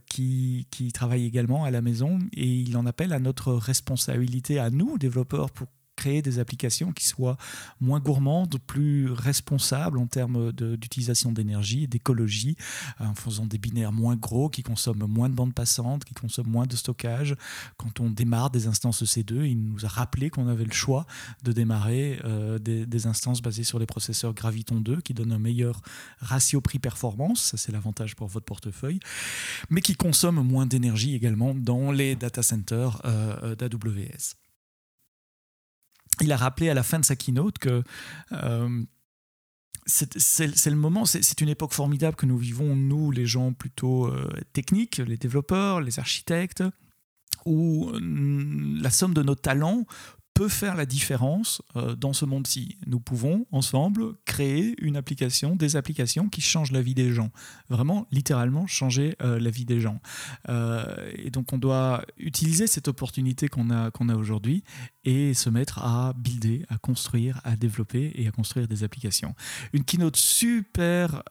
qui, 0.06 0.66
qui 0.70 0.92
travaille 0.92 1.24
également 1.24 1.64
à 1.64 1.70
la 1.70 1.80
maison, 1.80 2.18
et 2.32 2.46
il 2.46 2.76
en 2.76 2.84
appelle 2.84 3.12
à 3.12 3.20
notre 3.20 3.52
responsabilité, 3.54 4.58
à 4.58 4.70
nous, 4.70 4.98
développeurs, 4.98 5.50
pour 5.50 5.68
créer 6.02 6.20
des 6.20 6.40
applications 6.40 6.90
qui 6.90 7.06
soient 7.06 7.36
moins 7.80 8.00
gourmandes, 8.00 8.58
plus 8.66 9.12
responsables 9.12 9.98
en 9.98 10.08
termes 10.08 10.50
d'utilisation 10.50 11.30
d'énergie 11.30 11.84
et 11.84 11.86
d'écologie, 11.86 12.56
en 12.98 13.14
faisant 13.14 13.46
des 13.46 13.58
binaires 13.58 13.92
moins 13.92 14.16
gros, 14.16 14.48
qui 14.48 14.64
consomment 14.64 15.06
moins 15.06 15.28
de 15.28 15.34
bandes 15.36 15.54
passantes, 15.54 16.04
qui 16.04 16.14
consomment 16.14 16.50
moins 16.50 16.66
de 16.66 16.74
stockage. 16.74 17.36
Quand 17.76 18.00
on 18.00 18.10
démarre 18.10 18.50
des 18.50 18.66
instances 18.66 19.04
EC2, 19.04 19.44
il 19.44 19.62
nous 19.62 19.84
a 19.84 19.88
rappelé 19.88 20.28
qu'on 20.28 20.48
avait 20.48 20.64
le 20.64 20.72
choix 20.72 21.06
de 21.44 21.52
démarrer 21.52 22.18
euh, 22.24 22.58
des, 22.58 23.06
instances 23.06 23.40
basées 23.40 23.64
sur 23.64 23.78
les 23.78 23.86
processeurs 23.86 24.34
Graviton 24.34 24.80
2 24.80 25.02
qui 25.02 25.14
donnent 25.14 25.32
un 25.32 25.38
meilleur 25.38 25.82
ratio 26.18 26.60
prix-performance, 26.60 27.42
ça 27.42 27.56
c'est 27.56 27.72
l'avantage 27.72 28.16
pour 28.16 28.26
votre 28.26 28.46
portefeuille, 28.46 28.98
mais 29.70 29.80
qui 29.80 29.94
consomment 29.94 30.42
moins 30.42 30.66
d'énergie 30.66 31.14
également 31.14 31.54
dans 31.54 31.92
les 31.92 32.16
data 32.16 32.42
centers 32.42 33.00
euh, 33.04 33.36
euh 33.42 33.54
d'AWS. 33.54 34.41
Il 36.22 36.32
a 36.32 36.36
rappelé 36.36 36.70
à 36.70 36.74
la 36.74 36.82
fin 36.82 36.98
de 36.98 37.04
sa 37.04 37.16
keynote 37.16 37.58
que 37.58 37.82
euh, 38.32 38.84
c'est 39.86 40.70
le 40.70 40.76
moment, 40.76 41.04
c'est 41.04 41.40
une 41.40 41.48
époque 41.48 41.72
formidable 41.72 42.16
que 42.16 42.26
nous 42.26 42.38
vivons, 42.38 42.76
nous, 42.76 43.10
les 43.10 43.26
gens 43.26 43.52
plutôt 43.52 44.06
euh, 44.06 44.30
techniques, 44.52 44.98
les 44.98 45.16
développeurs, 45.16 45.80
les 45.80 45.98
architectes, 45.98 46.62
où 47.44 47.90
mm, 47.90 48.80
la 48.80 48.90
somme 48.90 49.14
de 49.14 49.22
nos 49.22 49.34
talents 49.34 49.84
peut 50.34 50.48
faire 50.48 50.76
la 50.76 50.86
différence 50.86 51.62
euh, 51.76 51.94
dans 51.94 52.12
ce 52.12 52.24
monde-ci. 52.24 52.78
Nous 52.86 53.00
pouvons 53.00 53.46
ensemble 53.52 54.14
créer 54.24 54.74
une 54.80 54.96
application, 54.96 55.56
des 55.56 55.76
applications 55.76 56.28
qui 56.28 56.40
changent 56.40 56.72
la 56.72 56.82
vie 56.82 56.94
des 56.94 57.12
gens. 57.12 57.30
Vraiment, 57.68 58.06
littéralement, 58.10 58.66
changer 58.66 59.16
euh, 59.22 59.38
la 59.38 59.50
vie 59.50 59.64
des 59.64 59.80
gens. 59.80 60.00
Euh, 60.48 61.10
et 61.16 61.30
donc, 61.30 61.52
on 61.52 61.58
doit 61.58 62.04
utiliser 62.18 62.66
cette 62.66 62.88
opportunité 62.88 63.48
qu'on 63.48 63.70
a, 63.70 63.90
qu'on 63.90 64.08
a 64.08 64.16
aujourd'hui 64.16 64.64
et 65.04 65.34
se 65.34 65.50
mettre 65.50 65.78
à 65.80 66.12
builder, 66.14 66.64
à 66.68 66.78
construire, 66.78 67.40
à 67.44 67.56
développer 67.56 68.12
et 68.14 68.26
à 68.26 68.30
construire 68.30 68.68
des 68.68 68.84
applications. 68.84 69.34
Une 69.72 69.84
keynote 69.84 70.16
super 70.16 71.22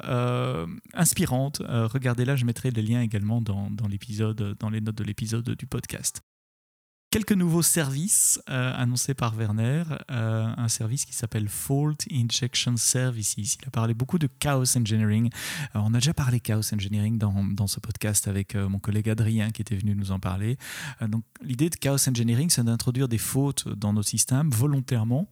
inspirante. 0.93 1.61
regardez 1.67 2.25
là, 2.25 2.35
je 2.35 2.45
mettrai 2.45 2.71
les 2.71 2.81
liens 2.81 3.01
également 3.01 3.41
dans 3.41 3.87
l'épisode, 3.89 4.55
dans 4.59 4.69
les 4.69 4.81
notes 4.81 4.95
de 4.95 5.03
l'épisode 5.03 5.49
du 5.51 5.65
podcast. 5.65 6.21
Quelques 7.11 7.33
nouveaux 7.33 7.61
services 7.61 8.41
euh, 8.49 8.73
annoncés 8.73 9.13
par 9.13 9.35
Werner, 9.35 9.83
euh, 10.11 10.47
un 10.55 10.69
service 10.69 11.03
qui 11.03 11.13
s'appelle 11.13 11.49
Fault 11.49 11.97
Injection 12.09 12.77
Services. 12.77 13.35
Il 13.35 13.67
a 13.67 13.69
parlé 13.69 13.93
beaucoup 13.93 14.17
de 14.17 14.29
Chaos 14.39 14.77
Engineering. 14.77 15.29
Euh, 15.75 15.79
on 15.83 15.93
a 15.93 15.97
déjà 15.97 16.13
parlé 16.13 16.39
Chaos 16.39 16.73
Engineering 16.73 17.17
dans, 17.17 17.43
dans 17.43 17.67
ce 17.67 17.81
podcast 17.81 18.29
avec 18.29 18.55
mon 18.55 18.79
collègue 18.79 19.09
Adrien 19.09 19.49
qui 19.49 19.61
était 19.61 19.75
venu 19.75 19.93
nous 19.93 20.13
en 20.13 20.19
parler. 20.19 20.57
donc 21.05 21.25
l'idée 21.41 21.69
de 21.69 21.75
Chaos 21.75 22.07
Engineering, 22.07 22.49
c'est 22.49 22.63
d'introduire 22.63 23.09
des 23.09 23.17
fautes 23.17 23.67
dans 23.67 23.91
nos 23.91 24.03
systèmes 24.03 24.49
volontairement 24.49 25.27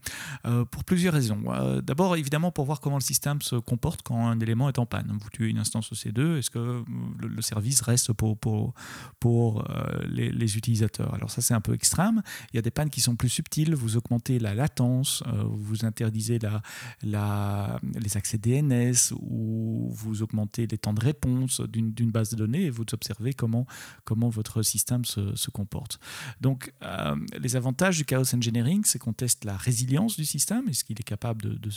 pour 0.71 0.83
plusieurs 0.83 1.13
raisons. 1.13 1.43
D'abord, 1.81 2.17
évidemment, 2.17 2.51
pour 2.51 2.65
voir 2.65 2.81
comment 2.81 2.97
le 2.97 3.01
système 3.01 3.41
se 3.41 3.55
comporte 3.55 4.01
quand 4.01 4.27
un 4.27 4.39
élément 4.41 4.67
est 4.67 4.79
en 4.79 4.85
panne. 4.85 5.17
Vous 5.21 5.29
tuez 5.29 5.47
une 5.47 5.59
instance 5.59 5.93
EC2, 5.93 6.39
est-ce 6.39 6.49
que 6.49 6.83
le, 7.19 7.41
service 7.41 7.79
reste 7.79 8.11
pour, 8.11 8.37
pour, 8.37 8.73
pour 9.21 9.63
les, 10.09 10.29
les 10.29 10.57
utilisateurs? 10.57 11.13
Alors 11.13 11.31
ça, 11.31 11.41
c'est 11.41 11.53
un 11.53 11.61
peu 11.61 11.68
extrême. 11.73 12.21
Il 12.53 12.57
y 12.57 12.59
a 12.59 12.61
des 12.61 12.71
pannes 12.71 12.89
qui 12.89 13.01
sont 13.01 13.15
plus 13.15 13.29
subtiles. 13.29 13.75
Vous 13.75 13.97
augmentez 13.97 14.39
la 14.39 14.53
latence, 14.53 15.23
euh, 15.27 15.43
vous 15.45 15.85
interdisez 15.85 16.39
la, 16.39 17.79
les 17.99 18.17
accès 18.17 18.37
DNS 18.37 19.13
ou 19.19 19.89
vous 19.91 20.21
augmentez 20.21 20.67
les 20.67 20.77
temps 20.77 20.93
de 20.93 21.01
réponse 21.01 21.61
d'une 21.61 22.11
base 22.11 22.31
de 22.31 22.35
données 22.35 22.63
et 22.63 22.69
vous 22.69 22.85
observez 22.93 23.33
comment, 23.33 23.65
comment 24.03 24.29
votre 24.29 24.61
système 24.63 25.05
se, 25.05 25.49
comporte. 25.49 25.99
Donc, 26.41 26.73
euh, 26.83 27.15
les 27.39 27.55
avantages 27.55 27.97
du 27.97 28.05
chaos 28.05 28.35
engineering, 28.35 28.83
c'est 28.85 28.99
qu'on 28.99 29.13
teste 29.13 29.45
la 29.45 29.57
résilience 29.57 30.15
du 30.15 30.25
système. 30.25 30.67
Est-ce 30.69 30.83
qu'il 30.83 30.99
est 30.99 31.03
capable 31.03 31.59
de, 31.59 31.69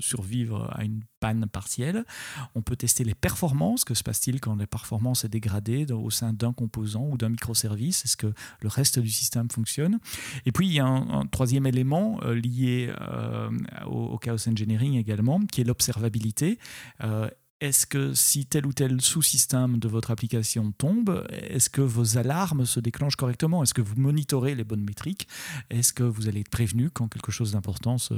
survivre 0.00 0.70
à 0.72 0.84
une 0.84 1.02
panne 1.18 1.46
partielle? 1.46 2.04
On 2.54 2.62
peut 2.62 2.76
tester 2.76 3.04
les 3.04 3.14
performances. 3.14 3.84
Que 3.84 3.94
se 3.94 4.02
passe-t-il 4.02 4.40
quand 4.40 4.54
la 4.54 4.66
performance 4.66 5.24
est 5.24 5.28
dégradée 5.28 5.90
au 5.92 6.10
sein 6.10 6.32
d'un 6.32 6.52
composant 6.52 7.06
ou 7.10 7.16
d'un 7.16 7.30
microservice? 7.30 8.04
Est-ce 8.04 8.16
que 8.16 8.32
le 8.60 8.68
reste 8.68 8.98
du 8.98 9.10
fonctionne. 9.52 9.98
Et 10.46 10.52
puis, 10.52 10.66
il 10.66 10.72
y 10.72 10.80
a 10.80 10.86
un, 10.86 11.26
troisième 11.26 11.66
élément 11.66 12.20
euh, 12.22 12.34
lié 12.34 12.90
euh, 13.00 13.50
au, 13.86 14.18
chaos 14.18 14.48
engineering 14.48 14.96
également, 14.96 15.40
qui 15.40 15.60
est 15.60 15.64
l'observabilité. 15.64 16.58
Est-ce 17.60 17.86
que 17.86 18.14
si 18.14 18.46
tel 18.46 18.64
ou 18.64 18.72
tel 18.72 19.02
sous-système 19.02 19.78
de 19.78 19.86
votre 19.86 20.10
application 20.10 20.72
tombe, 20.72 21.26
est-ce 21.30 21.68
que 21.68 21.82
vos 21.82 22.16
alarmes 22.16 22.64
se 22.64 22.80
déclenchent 22.80 23.16
correctement? 23.16 23.62
Est-ce 23.62 23.74
que 23.74 23.82
vous 23.82 23.96
monitorez 23.96 24.54
les 24.54 24.64
bonnes 24.64 24.82
métriques? 24.82 25.28
Est-ce 25.68 25.92
que 25.92 26.02
vous 26.02 26.26
allez 26.26 26.40
être 26.40 26.48
prévenu 26.48 26.88
quand 26.88 27.08
quelque 27.08 27.30
chose 27.30 27.52
d'important 27.52 27.98
se, 27.98 28.14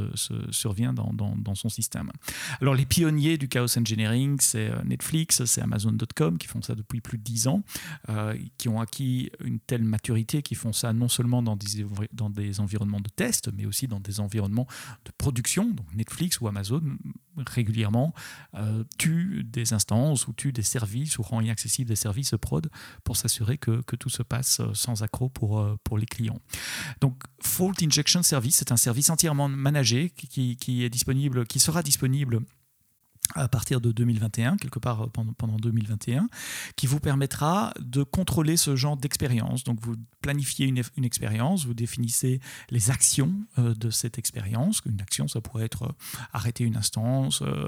survient 0.51 0.93
dans, 0.93 1.55
son 1.57 1.69
système? 1.69 2.13
Alors 2.61 2.75
les 2.75 2.87
pionniers 2.87 3.37
du 3.37 3.49
chaos 3.49 3.77
engineering, 3.77 4.37
c'est 4.41 4.71
euh, 4.71 4.83
Netflix, 4.85 5.45
c'est 5.45 5.61
Amazon.com 5.61 6.39
qui 6.39 6.47
font 6.47 6.63
ça 6.63 6.77
depuis 6.77 7.01
plus 7.01 7.19
de 7.19 7.25
10 7.25 7.49
ans, 7.49 7.65
euh, 8.11 8.37
qui 8.59 8.69
ont 8.69 8.81
acquis 8.81 9.31
une 9.41 9.59
telle 9.59 9.83
maturité, 9.83 10.43
qui 10.43 10.55
font 10.55 10.73
ça 10.73 10.93
non 10.93 11.09
seulement 11.09 11.43
dans 11.43 11.57
des, 11.57 11.85
dans 12.13 12.31
des 12.31 12.61
environnements 12.61 13.01
de 13.01 13.11
test, 13.11 13.51
mais 13.53 13.67
aussi 13.67 13.89
dans 13.89 14.01
des 14.01 14.21
environnements 14.21 14.69
de 15.05 15.11
production. 15.19 15.69
Donc 15.69 15.87
Netflix 15.95 16.41
ou 16.41 16.47
Amazon 16.47 16.83
régulièrement 17.37 18.13
euh, 18.55 18.85
tuent 18.99 19.45
des 19.45 19.73
instances 19.73 20.27
ou 20.27 20.33
tue 20.33 20.53
des 20.53 20.63
services 20.63 21.19
ou 21.19 21.23
rend 21.23 21.41
inaccessibles 21.41 21.89
des 21.89 21.97
services 21.97 22.35
prod 22.41 22.71
pour 23.05 23.17
s'assurer 23.17 23.59
que, 23.59 23.83
que, 23.83 23.97
tout 23.97 24.11
se 24.11 24.23
passe 24.23 24.61
euh, 24.61 24.75
sans 24.75 25.03
accroc 25.03 25.31
pour, 25.31 25.61
euh, 25.61 25.77
pour 25.85 25.99
les 25.99 26.07
clients. 26.07 26.41
Donc, 27.01 27.23
Fault 27.41 27.75
Injection 27.83 28.23
Service, 28.23 28.57
c'est 28.57 28.73
un 28.73 28.77
service 28.77 29.11
entièrement 29.11 29.49
managé 29.49 30.11
qui, 30.11 30.57
qui, 30.57 30.85
est 30.85 30.91
disponible, 30.91 31.47
qui 31.47 31.59
sera 31.59 31.83
disponible 31.83 32.41
à 33.35 33.49
partir 33.49 33.81
de 33.81 33.93
2021, 33.93 34.57
quelque 34.57 34.79
part 34.79 35.09
pendant, 35.11 35.33
pendant 35.33 35.57
2021, 35.57 36.29
qui 36.77 36.87
vous 36.87 37.01
permettra 37.01 37.73
de 37.81 38.03
contrôler 38.03 38.57
ce 38.57 38.77
genre 38.77 38.97
d'expérience. 38.97 39.65
Donc 39.65 39.79
vous 39.81 39.95
planifiez 40.21 40.67
une, 40.67 40.83
une, 40.97 41.05
expérience, 41.05 41.67
vous 41.67 41.75
définissez 41.75 42.41
les 42.71 42.91
actions 42.91 43.33
euh, 43.59 43.75
de 43.75 43.91
cette 43.91 44.19
expérience. 44.19 44.83
Une 44.87 45.01
action, 45.01 45.29
ça 45.29 45.41
pourrait 45.41 45.65
être 45.65 45.85
euh, 45.85 45.93
arrêter 46.33 46.65
une 46.65 46.77
instance, 46.77 47.43
euh, 47.43 47.67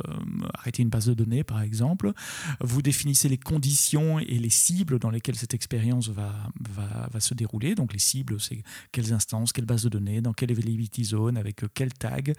arrêter 0.54 0.83
une 0.83 0.90
base 0.90 1.06
de 1.06 1.14
données 1.14 1.44
par 1.44 1.62
exemple. 1.62 2.12
Vous 2.61 2.83
définissez 2.83 3.28
les 3.28 3.38
conditions 3.38 4.18
et 4.18 4.38
les 4.38 4.50
cibles 4.50 4.99
dans 4.99 5.11
lesquelles 5.11 5.37
cette 5.37 5.54
expérience 5.54 6.09
va, 6.09 6.33
va, 6.71 7.09
va 7.11 7.21
se 7.21 7.35
dérouler. 7.35 7.75
Donc 7.75 7.92
les 7.92 7.99
cibles, 7.99 8.40
c'est 8.40 8.62
quelles 8.92 9.12
instances, 9.12 9.52
quelle 9.52 9.64
base 9.64 9.85
de 9.85 9.88
données, 9.88 10.21
dans 10.21 10.33
quelle 10.33 10.50
availability 10.50 11.04
zone, 11.04 11.37
avec 11.37 11.62
quel 11.75 11.92
tag. 11.92 12.35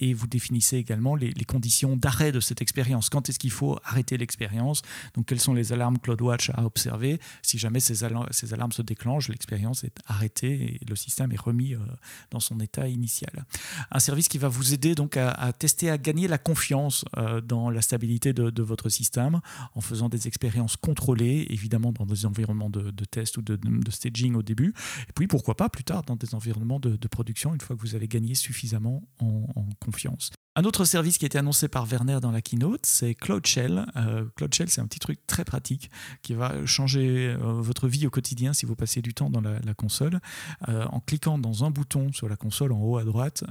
Et 0.00 0.14
vous 0.14 0.26
définissez 0.26 0.76
également 0.76 1.16
les, 1.16 1.32
les 1.32 1.44
conditions 1.44 1.96
d'arrêt 1.96 2.32
de 2.32 2.40
cette 2.40 2.62
expérience 2.62 2.67
Quand 3.10 3.28
est-ce 3.28 3.38
qu'il 3.38 3.50
faut 3.50 3.78
arrêter 3.84 4.16
l'expérience? 4.16 4.82
Donc, 5.14 5.26
quelles 5.26 5.40
sont 5.40 5.54
les 5.54 5.72
alarmes 5.72 5.98
CloudWatch 5.98 6.50
à 6.50 6.64
observer 6.64 7.20
Si 7.42 7.58
jamais 7.58 7.80
ces, 7.80 8.04
alarmes, 8.04 8.72
se 8.72 8.82
déclenchent, 8.82 9.28
l'expérience 9.28 9.84
est 9.84 9.96
arrêtée 10.06 10.78
et 10.80 10.80
le 10.88 10.96
système 10.96 11.32
est 11.32 11.40
remis 11.40 11.74
euh, 11.74 11.78
dans 12.30 12.40
son 12.40 12.60
état 12.60 12.88
initial. 12.88 13.46
Un 13.90 13.98
service 13.98 14.28
qui 14.28 14.38
va 14.38 14.48
vous 14.48 14.74
aider 14.74 14.94
donc 14.94 15.16
à, 15.16 15.52
tester, 15.52 15.90
à 15.90 15.98
gagner 15.98 16.28
la 16.28 16.38
confiance 16.38 17.04
euh, 17.16 17.40
dans 17.40 17.70
la 17.70 17.82
stabilité 17.82 18.32
de, 18.32 18.62
votre 18.62 18.88
système 18.88 19.40
en 19.74 19.80
faisant 19.80 20.08
des 20.08 20.26
expériences 20.26 20.76
contrôlées, 20.76 21.46
évidemment 21.50 21.92
dans 21.92 22.04
des 22.04 22.26
environnements 22.26 22.70
de, 22.70 23.04
test 23.04 23.38
ou 23.38 23.42
de, 23.42 23.58
staging 23.90 24.34
au 24.34 24.42
début, 24.42 24.74
et 25.08 25.12
puis 25.14 25.26
pourquoi 25.26 25.56
pas 25.56 25.68
plus 25.68 25.84
tard 25.84 26.02
dans 26.02 26.16
des 26.16 26.34
environnements 26.34 26.80
de, 26.80 27.08
production 27.08 27.54
une 27.54 27.60
fois 27.60 27.74
que 27.74 27.80
vous 27.80 27.94
avez 27.94 28.06
gagné 28.06 28.34
suffisamment 28.34 29.02
en, 29.20 29.46
en 29.56 29.66
confiance. 29.80 30.30
Un 30.58 30.64
autre 30.64 30.84
service 30.84 31.18
qui 31.18 31.24
a 31.24 31.26
été 31.26 31.38
annoncé 31.38 31.68
par 31.68 31.86
Werner 31.86 32.18
dans 32.20 32.32
la 32.32 32.42
keynote, 32.42 32.84
c'est 32.84 33.14
Cloud 33.14 33.46
Shell. 33.46 33.86
Euh, 33.94 34.24
Cloud 34.34 34.52
Shell, 34.52 34.68
c'est 34.68 34.80
un 34.80 34.88
petit 34.88 34.98
truc 34.98 35.24
très 35.28 35.44
pratique 35.44 35.88
qui 36.20 36.34
va 36.34 36.66
changer 36.66 37.28
euh, 37.28 37.36
votre 37.60 37.86
vie 37.86 38.08
au 38.08 38.10
quotidien 38.10 38.52
si 38.52 38.66
vous 38.66 38.74
passez 38.74 39.00
du 39.00 39.14
temps 39.14 39.30
dans 39.30 39.40
la, 39.40 39.60
console. 39.74 40.18
Euh, 40.68 40.84
en 40.86 40.98
cliquant 40.98 41.38
dans 41.38 41.64
un 41.64 41.70
bouton 41.70 42.12
sur 42.12 42.28
la 42.28 42.34
console 42.34 42.72
en 42.72 42.80
haut 42.80 42.96
à 42.96 43.04
droite, 43.04 43.44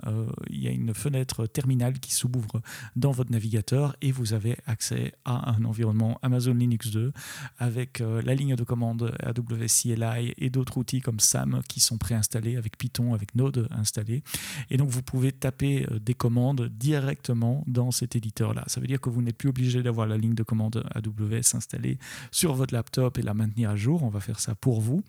il 0.50 0.62
y 0.62 0.68
a 0.68 0.72
une 0.72 0.94
fenêtre 0.94 1.46
terminale 1.46 1.98
qui 2.00 2.14
s'ouvre 2.14 2.62
dans 2.98 3.12
votre 3.12 3.32
navigateur 3.32 3.96
et 4.02 4.12
vous 4.12 4.34
avez 4.34 4.58
accès 4.66 5.14
à 5.24 5.52
un 5.52 5.64
environnement 5.64 6.20
Amazon 6.24 6.56
Linux 6.56 6.92
2 6.92 7.14
avec 7.58 8.00
la 8.00 8.36
ligne 8.36 8.58
de 8.58 8.64
commande 8.66 9.16
AWS 9.24 10.34
et 10.38 10.50
d'autres 10.50 10.78
outils 10.78 11.00
comme 11.00 11.22
SAM 11.22 11.62
qui 11.70 11.80
sont 11.80 11.98
préinstallés 11.98 12.58
avec 12.58 12.78
Python, 12.78 13.14
avec 13.14 13.34
Node 13.36 13.70
installé. 13.72 14.24
Et 14.70 14.76
donc 14.76 14.90
vous 14.90 15.04
pouvez 15.04 15.32
taper 15.32 15.88
des 16.02 16.14
commandes 16.14 16.68
directement 16.68 16.97
directement 17.00 17.64
dans 17.68 17.92
cet 17.92 18.16
éditeur-là. 18.16 18.64
Ça 18.68 18.80
veut 18.80 18.88
dire 18.88 19.00
que 19.00 19.10
vous 19.10 19.22
n'êtes 19.22 19.38
plus 19.38 19.50
obligé 19.50 19.84
d'avoir 19.84 20.08
la 20.08 20.18
ligne 20.18 20.34
de 20.34 20.44
commande 20.44 20.84
AWS 20.96 21.56
installée 21.56 21.98
sur 22.32 22.54
votre 22.54 22.74
laptop 22.74 23.18
et 23.18 23.22
la 23.22 23.34
maintenir 23.34 23.70
à 23.70 23.76
jour. 23.76 24.04
On 24.04 24.10
va 24.10 24.20
faire 24.20 24.40
ça 24.40 24.56
pour 24.56 24.82
vous. 24.82 25.04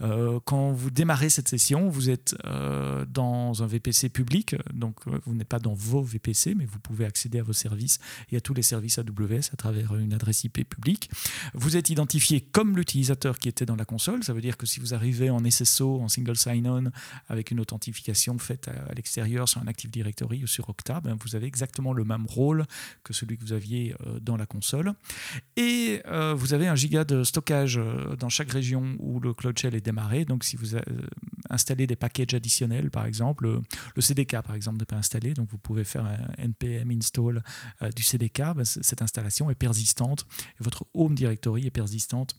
Euh, 0.00 0.38
quand 0.44 0.72
vous 0.72 0.90
démarrez 0.90 1.30
cette 1.30 1.48
session, 1.48 1.88
vous 1.88 2.10
êtes 2.10 2.34
euh, 2.46 3.04
dans 3.06 3.62
un 3.62 3.66
VPC 3.66 4.08
public, 4.08 4.56
donc 4.72 4.96
euh, 5.06 5.18
vous 5.26 5.34
n'êtes 5.34 5.48
pas 5.48 5.58
dans 5.58 5.74
vos 5.74 6.02
VPC, 6.02 6.54
mais 6.54 6.64
vous 6.64 6.78
pouvez 6.78 7.04
accéder 7.04 7.38
à 7.38 7.42
vos 7.42 7.52
services 7.52 7.98
et 8.30 8.36
à 8.36 8.40
tous 8.40 8.54
les 8.54 8.62
services 8.62 8.98
AWS 8.98 9.50
à 9.52 9.56
travers 9.56 9.94
une 9.96 10.12
adresse 10.12 10.44
IP 10.44 10.68
publique. 10.68 11.10
Vous 11.54 11.76
êtes 11.76 11.90
identifié 11.90 12.40
comme 12.40 12.76
l'utilisateur 12.76 13.38
qui 13.38 13.48
était 13.48 13.66
dans 13.66 13.76
la 13.76 13.84
console. 13.84 14.22
Ça 14.24 14.32
veut 14.32 14.40
dire 14.40 14.56
que 14.56 14.66
si 14.66 14.80
vous 14.80 14.94
arrivez 14.94 15.30
en 15.30 15.42
SSO, 15.48 16.00
en 16.00 16.08
single 16.08 16.36
sign-on, 16.36 16.90
avec 17.28 17.50
une 17.50 17.60
authentification 17.60 18.38
faite 18.38 18.68
à, 18.68 18.94
l'extérieur 18.94 19.48
sur 19.48 19.60
un 19.60 19.66
Active 19.66 19.90
Directory 19.90 20.44
ou 20.44 20.46
sur 20.46 20.68
Okta, 20.68 21.00
ben 21.00 21.16
vous 21.22 21.36
avez 21.36 21.46
exactement 21.46 21.92
le 21.92 22.04
même 22.04 22.26
rôle 22.26 22.64
que 23.04 23.12
celui 23.12 23.36
que 23.36 23.44
vous 23.44 23.52
aviez 23.52 23.94
dans 24.20 24.36
la 24.36 24.46
console. 24.46 24.94
Et 25.56 26.02
vous 26.34 26.54
avez 26.54 26.68
un 26.68 26.74
giga 26.74 27.04
de 27.04 27.24
stockage 27.24 27.80
dans 28.18 28.28
chaque 28.28 28.50
région 28.50 28.96
où 28.98 29.20
le 29.20 29.34
Cloud 29.34 29.58
Shell 29.58 29.74
est 29.74 29.80
démarré. 29.80 30.24
Donc, 30.24 30.44
si 30.44 30.56
vous 30.56 30.76
installez 31.50 31.86
des 31.86 31.96
packages 31.96 32.34
additionnels, 32.34 32.90
par 32.90 33.06
exemple, 33.06 33.60
le 33.94 34.02
CDK, 34.02 34.42
par 34.42 34.54
exemple, 34.54 34.78
n'est 34.78 34.86
pas 34.86 34.96
installé, 34.96 35.34
donc 35.34 35.48
vous 35.50 35.58
pouvez 35.58 35.84
faire 35.84 36.04
un 36.04 36.18
npm 36.38 36.90
install 36.90 37.42
euh, 37.82 37.90
du 37.90 38.02
CDK. 38.02 38.42
Ben, 38.56 38.64
cette 38.64 39.02
installation 39.02 39.50
est 39.50 39.54
persistante 39.54 40.26
et 40.60 40.64
votre 40.64 40.86
home 40.94 41.14
directory 41.14 41.66
est 41.66 41.70
persistante 41.70 42.34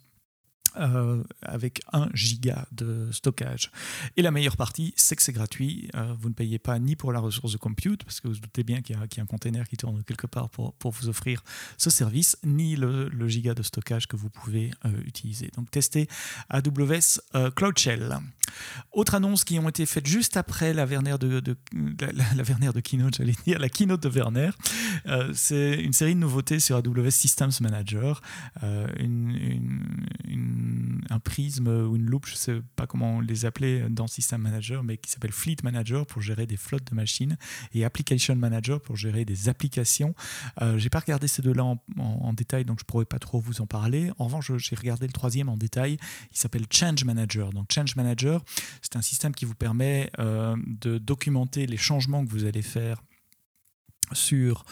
euh, 0.77 1.23
avec 1.41 1.81
1 1.91 2.09
giga 2.13 2.67
de 2.71 3.09
stockage. 3.11 3.71
Et 4.17 4.21
la 4.21 4.31
meilleure 4.31 4.57
partie, 4.57 4.93
c'est 4.95 5.15
que 5.15 5.21
c'est 5.21 5.33
gratuit. 5.33 5.89
Euh, 5.95 6.13
vous 6.19 6.29
ne 6.29 6.33
payez 6.33 6.59
pas 6.59 6.79
ni 6.79 6.95
pour 6.95 7.11
la 7.11 7.19
ressource 7.19 7.53
de 7.53 7.57
compute, 7.57 8.03
parce 8.03 8.19
que 8.19 8.27
vous, 8.27 8.35
vous 8.35 8.39
doutez 8.39 8.63
bien 8.63 8.81
qu'il 8.81 8.95
y, 8.95 8.99
a 8.99 9.23
un 9.23 9.25
container 9.25 9.67
qui 9.67 9.77
tourne 9.77 10.03
quelque 10.03 10.27
part 10.27 10.49
pour, 10.49 10.73
vous 10.83 11.09
offrir 11.09 11.43
ce 11.77 11.89
service, 11.89 12.37
ni 12.43 12.75
le, 12.75 13.09
le, 13.09 13.27
giga 13.27 13.53
de 13.53 13.63
stockage 13.63 14.07
que 14.07 14.15
vous 14.15 14.29
pouvez 14.29 14.71
euh, 14.85 14.91
utiliser. 15.05 15.49
Donc 15.55 15.71
testez 15.71 16.07
AWS 16.49 17.51
Cloud 17.55 17.77
Shell. 17.77 18.19
Autre 18.91 19.15
annonce 19.15 19.43
qui 19.43 19.59
ont 19.59 19.69
été 19.69 19.85
faites 19.85 20.07
juste 20.07 20.37
après 20.37 20.73
la 20.73 20.85
Werner 20.85 21.15
de, 21.19 21.41
la, 21.73 22.43
Werner 22.43 22.71
de 22.73 22.79
Keynote, 22.79 23.15
j'allais 23.17 23.35
dire, 23.45 23.59
la 23.59 23.69
Keynote 23.69 24.03
de 24.03 24.09
Werner. 24.09 24.51
c'est 25.33 25.73
une 25.75 25.93
série 25.93 26.15
de 26.15 26.19
nouveautés 26.19 26.59
sur 26.59 26.77
AWS 26.77 27.11
Systems 27.11 27.51
Manager. 27.61 28.21
une 28.99 30.03
un 31.09 31.19
prisme 31.19 31.67
ou 31.67 31.95
une 31.95 32.05
loupe, 32.05 32.25
je 32.25 32.33
ne 32.33 32.37
sais 32.37 32.61
pas 32.75 32.87
comment 32.87 33.21
les 33.21 33.45
appeler 33.45 33.85
dans 33.89 34.07
System 34.07 34.41
Manager, 34.41 34.83
mais 34.83 34.97
qui 34.97 35.11
s'appelle 35.11 35.31
Fleet 35.31 35.57
Manager 35.63 36.05
pour 36.05 36.21
gérer 36.21 36.47
des 36.47 36.57
flottes 36.57 36.89
de 36.89 36.95
machines 36.95 37.37
et 37.73 37.85
Application 37.85 38.35
Manager 38.35 38.81
pour 38.81 38.95
gérer 38.95 39.25
des 39.25 39.49
applications. 39.49 40.15
Euh, 40.61 40.77
j'ai 40.77 40.89
pas 40.89 40.99
regardé 40.99 41.27
ces 41.27 41.41
deux-là 41.41 41.63
en, 41.63 42.33
détail, 42.33 42.65
donc 42.65 42.79
je 42.79 42.83
ne 42.83 42.87
pourrais 42.87 43.05
pas 43.05 43.19
trop 43.19 43.39
vous 43.39 43.61
en 43.61 43.67
parler. 43.67 44.11
En 44.17 44.25
revanche, 44.25 44.51
j'ai 44.57 44.75
regardé 44.75 45.05
le 45.05 45.13
troisième 45.13 45.49
en 45.49 45.57
détail. 45.57 45.97
Il 46.31 46.37
s'appelle 46.37 46.65
Change 46.69 47.05
Manager. 47.05 47.51
Donc 47.51 47.71
Change 47.71 47.95
Manager, 47.95 48.42
c'est 48.81 48.95
un 48.95 49.01
système 49.01 49.33
qui 49.33 49.45
vous 49.45 49.55
permet 49.55 50.09
euh, 50.19 50.55
de 50.65 50.97
documenter 50.97 51.65
les 51.65 51.77
changements 51.77 52.25
que 52.25 52.31
vous 52.31 52.45
allez 52.45 52.61
faire 52.61 53.01
sur 54.11 54.65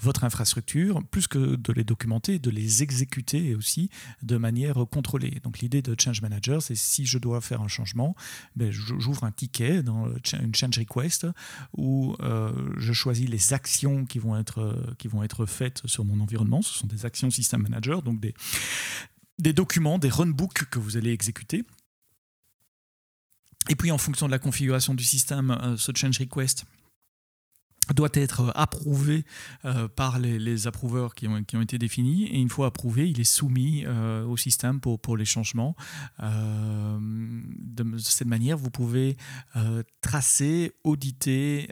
votre 0.00 0.24
infrastructure, 0.24 1.02
plus 1.10 1.26
que 1.26 1.56
de 1.56 1.72
les 1.72 1.84
documenter, 1.84 2.38
de 2.38 2.50
les 2.50 2.82
exécuter 2.82 3.54
aussi 3.54 3.90
de 4.22 4.36
manière 4.36 4.86
contrôlée. 4.90 5.40
Donc 5.42 5.58
l'idée 5.58 5.82
de 5.82 5.94
Change 5.98 6.22
Manager, 6.22 6.62
c'est 6.62 6.76
si 6.76 7.04
je 7.06 7.18
dois 7.18 7.40
faire 7.40 7.60
un 7.60 7.68
changement, 7.68 8.14
ben, 8.54 8.70
j'ouvre 8.70 9.24
un 9.24 9.32
ticket 9.32 9.82
dans 9.82 10.08
une 10.40 10.54
change 10.54 10.78
request 10.78 11.26
où 11.76 12.14
euh, 12.20 12.52
je 12.76 12.92
choisis 12.92 13.28
les 13.28 13.52
actions 13.52 14.04
qui 14.04 14.18
vont, 14.18 14.36
être, 14.36 15.46
faites 15.46 15.82
sur 15.86 16.04
mon 16.04 16.20
environnement. 16.20 16.62
Ce 16.62 16.74
sont 16.78 16.86
des 16.86 17.04
actions 17.04 17.30
System 17.30 17.62
Manager, 17.62 18.02
donc 18.02 18.20
des, 18.20 18.34
des 19.38 19.52
documents, 19.52 19.98
des 19.98 20.08
runbooks 20.08 20.66
que 20.70 20.78
vous 20.78 20.96
allez 20.96 21.10
exécuter. 21.10 21.64
Et 23.68 23.74
puis 23.74 23.90
en 23.90 23.98
fonction 23.98 24.26
de 24.26 24.32
la 24.32 24.38
configuration 24.38 24.94
du 24.94 25.04
système, 25.04 25.50
euh, 25.62 25.76
ce 25.76 25.92
change 25.94 26.18
request 26.18 26.64
doit 27.96 28.10
être 28.12 28.52
approuvé 28.54 29.24
euh, 29.64 29.88
par 29.88 30.18
les, 30.20 30.38
les 30.38 30.66
approuveurs 30.68 31.14
qui 31.14 31.26
ont, 31.26 31.38
été 31.38 31.78
définis 31.78 32.26
et 32.26 32.38
une 32.38 32.50
fois 32.50 32.66
approuvé, 32.66 33.08
il 33.10 33.18
est 33.20 33.24
soumis 33.24 33.84
euh, 33.86 34.24
au 34.24 34.36
système 34.36 34.80
pour, 34.80 35.16
les 35.16 35.24
changements. 35.24 35.74
Euh, 36.22 36.98
de, 37.00 37.96
cette 37.98 38.28
manière, 38.28 38.58
vous 38.58 38.70
pouvez 38.70 39.16
tracer, 40.02 40.72
auditer 40.84 41.68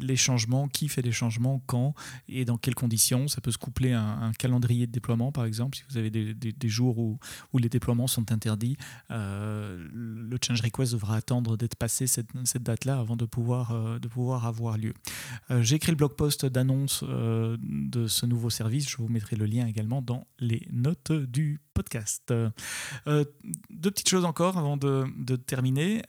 les 0.00 0.16
changements, 0.16 0.68
qui 0.68 0.88
fait 0.88 1.00
les 1.00 1.12
changements, 1.12 1.62
quand 1.66 1.94
et 2.28 2.44
dans 2.44 2.58
quelles 2.58 2.74
conditions. 2.74 3.28
Ça 3.28 3.40
peut 3.40 3.50
se 3.50 3.58
coupler 3.58 3.92
à 3.92 4.02
un, 4.02 4.32
calendrier 4.32 4.86
de 4.86 4.92
déploiement, 4.92 5.32
par 5.32 5.46
exemple, 5.46 5.78
si 5.78 5.84
vous 5.88 5.96
avez 5.96 6.10
des, 6.10 6.68
jours 6.68 6.98
où, 6.98 7.18
les 7.58 7.70
déploiements 7.70 8.06
sont 8.06 8.30
interdits. 8.30 8.76
le 9.08 10.36
change 10.44 10.60
request 10.60 10.92
devra 10.92 11.16
attendre 11.16 11.56
d'être 11.56 11.76
passé 11.76 12.06
cette, 12.06 12.28
date-là 12.62 12.98
avant 12.98 13.16
de 13.16 13.24
pouvoir 13.24 14.46
avoir 14.46 14.76
lieu. 14.76 14.92
Euh, 15.62 15.64
j'ai 15.64 15.76
écrit 15.76 15.92
le 15.92 15.96
blog 15.96 16.14
post 16.14 16.46
d'annonce 16.46 17.04
euh, 17.08 17.56
de 17.60 18.06
ce 18.06 18.26
nouveau 18.26 18.50
service. 18.50 18.88
Je 18.88 18.96
vous 18.96 19.08
mettrai 19.08 19.36
le 19.36 19.46
lien 19.46 19.66
également 19.66 20.02
dans 20.02 20.26
les 20.38 20.66
notes 20.70 21.12
du 21.12 21.60
podcast. 21.74 22.30
Euh, 22.30 23.24
deux 23.70 23.90
petites 23.90 24.08
choses 24.08 24.26
encore 24.26 24.58
avant 24.58 24.76
de, 24.76 25.06
terminer. 25.36 26.02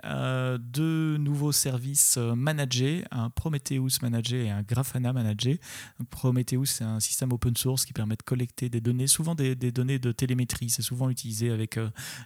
deux 0.59 1.17
nouveaux 1.17 1.53
services 1.53 2.17
managés, 2.17 3.05
un 3.11 3.29
Prometheus 3.29 4.01
managé 4.01 4.45
et 4.45 4.49
un 4.49 4.61
Grafana 4.61 5.13
managé. 5.13 5.61
Prometheus, 6.09 6.65
c'est 6.65 6.83
un 6.83 6.99
système 6.99 7.31
open 7.31 7.55
source 7.55 7.85
qui 7.85 7.93
permet 7.93 8.17
de 8.17 8.23
collecter 8.23 8.67
des 8.67 8.81
données, 8.81 9.07
souvent 9.07 9.35
des, 9.35 9.55
données 9.55 9.99
de 9.99 10.11
télémétrie. 10.11 10.69
C'est 10.69 10.81
souvent 10.81 11.09
utilisé 11.09 11.49
avec 11.49 11.79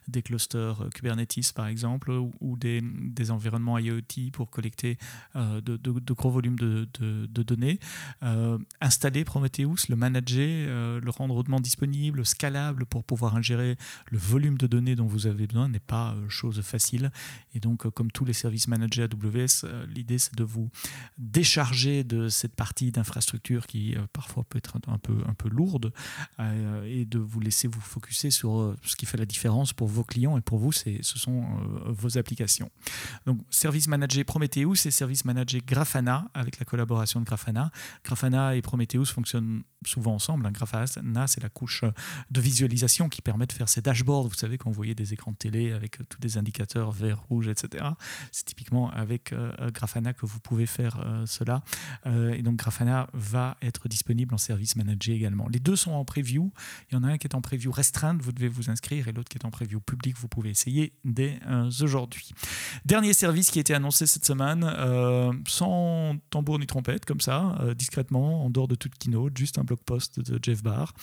des 0.08 0.24
clusters 0.24 0.90
Kubernetes, 0.96 1.54
par 1.54 1.68
exemple, 1.68 2.12
ou, 2.12 2.58
des, 2.58 2.82
environnements 3.30 3.78
IoT 3.78 4.32
pour 4.34 4.50
collecter 4.50 4.98
de, 5.36 6.14
gros 6.14 6.32
volumes 6.32 6.58
de 6.58 6.88
de, 7.26 7.44
données, 7.44 7.80
euh, 8.24 8.58
installer 8.82 9.24
Prometheus, 9.24 9.88
le 9.90 9.96
manager, 9.96 10.68
euh, 10.70 11.00
le 11.02 11.10
rendre 11.10 11.36
hautement 11.36 11.60
disponible, 11.60 12.26
scalable 12.26 12.86
pour 12.86 13.04
pouvoir 13.04 13.36
ingérer 13.36 13.78
le 14.12 14.18
volume 14.18 14.58
de 14.58 14.68
données 14.68 14.96
dont 14.96 15.08
vous 15.08 15.28
avez 15.28 15.48
besoin 15.48 15.70
n'est 15.70 15.80
pas 15.80 16.14
euh, 16.14 16.30
chose 16.30 16.62
facile. 16.62 17.12
Et 17.54 17.60
donc, 17.60 17.90
comme 17.90 18.12
tous 18.12 18.26
les 18.26 18.34
services 18.34 18.68
managés 18.68 19.04
AWS, 19.04 19.68
l'idée 19.94 20.18
c'est 20.18 20.36
de 20.36 20.44
vous 20.44 20.70
décharger 21.18 22.04
de 22.04 22.30
cette 22.30 22.56
partie 22.56 22.92
d'infrastructure 22.92 23.68
qui 23.68 23.96
parfois 24.14 24.44
peut 24.44 24.58
être 24.58 24.78
un 24.88 24.98
peu, 24.98 25.18
un 25.28 25.34
peu 25.34 25.50
lourde 25.50 25.92
et 26.86 27.06
de 27.06 27.20
vous 27.20 27.40
laisser 27.40 27.68
vous 27.68 27.82
focuser 27.82 28.32
sur 28.32 28.76
ce 28.84 28.96
qui 28.96 29.06
fait 29.06 29.18
la 29.18 29.26
différence 29.26 29.74
pour 29.74 29.88
vos 29.88 30.04
clients 30.04 30.38
et 30.38 30.42
pour 30.42 30.60
vous, 30.60 30.72
ce 30.72 31.02
sont 31.02 31.46
vos 31.86 32.18
applications. 32.18 32.70
Donc, 33.26 33.40
service 33.50 33.88
manager 33.88 34.26
Prometheus 34.26 34.86
et 34.86 34.92
service 34.92 35.26
manager 35.26 35.62
Grafana 35.66 36.30
avec 36.34 36.60
la 36.60 36.66
collaboration 36.66 37.07
de 37.16 37.26
Grafana. 37.26 37.72
Grafana 38.04 38.56
et 38.56 38.62
Prometheus 38.62 39.06
fonctionnent 39.06 39.64
souvent 39.86 40.16
ensemble. 40.16 40.46
Un 40.46 40.52
Grafana, 40.52 41.28
c'est 41.28 41.42
la 41.42 41.50
couche 41.50 41.84
de 42.32 42.42
visualisation 42.42 43.10
qui 43.10 43.22
permet 43.22 43.46
de 43.46 43.54
faire 43.54 43.70
ces 43.70 43.82
dashboards. 43.82 44.28
Vous 44.28 44.36
savez, 44.36 44.58
quand 44.58 44.70
vous 44.70 44.76
voyez 44.76 44.96
des 44.96 45.14
écrans 45.14 45.32
de 45.32 45.38
télé 45.38 45.72
avec 45.72 46.00
tous 46.10 46.20
des 46.20 46.38
indicateurs 46.38 46.92
vert, 46.92 47.24
rouge, 47.30 47.48
etc. 47.48 47.84
C'est 48.32 48.46
typiquement 48.46 48.90
avec 48.92 49.34
euh, 49.34 49.72
Grafana 49.72 50.14
que 50.14 50.26
vous 50.26 50.40
pouvez 50.40 50.66
faire 50.66 51.00
euh, 51.00 51.26
cela. 51.26 51.64
Euh, 52.06 52.34
et 52.34 52.42
donc 52.42 52.58
Grafana 52.58 53.08
va 53.14 53.58
être 53.62 53.88
disponible 53.88 54.34
en 54.34 54.38
service 54.38 54.76
manager 54.76 55.16
également. 55.16 55.48
Les 55.48 55.60
deux 55.60 55.76
sont 55.76 55.92
en 55.92 56.06
preview. 56.06 56.52
Il 56.90 56.96
y 56.96 56.98
en 56.98 57.04
a 57.04 57.08
un 57.08 57.18
qui 57.18 57.28
est 57.28 57.36
en 57.36 57.42
preview 57.42 57.72
restreinte, 57.72 58.22
vous 58.22 58.32
devez 58.32 58.48
vous 58.48 58.70
inscrire, 58.70 59.08
et 59.08 59.12
l'autre 59.12 59.30
qui 59.30 59.38
est 59.38 59.46
en 59.46 59.52
preview 59.52 59.80
public, 59.80 60.18
vous 60.18 60.28
pouvez 60.28 60.50
essayer 60.50 60.94
dès 61.04 61.40
aujourd'hui. 61.82 62.32
Dernier 62.86 63.14
service 63.14 63.52
qui 63.52 63.60
a 63.60 63.62
été 63.62 63.74
annoncé 63.74 64.06
cette 64.08 64.26
semaine, 64.26 64.66
sans 65.48 66.16
tambour 66.30 66.60
ni 66.60 66.68
trompette, 66.68 66.97
comme 67.06 67.22
ça, 67.22 67.58
discrètement, 67.78 68.46
en 68.46 68.50
dehors 68.50 68.68
de 68.68 68.76
toute 68.76 68.96
keynote, 68.98 69.38
juste 69.38 69.58
un 69.58 69.64
blog 69.64 69.80
post 69.86 70.20
de 70.20 70.40
Jeff 70.42 70.64
Barr, 70.64 70.94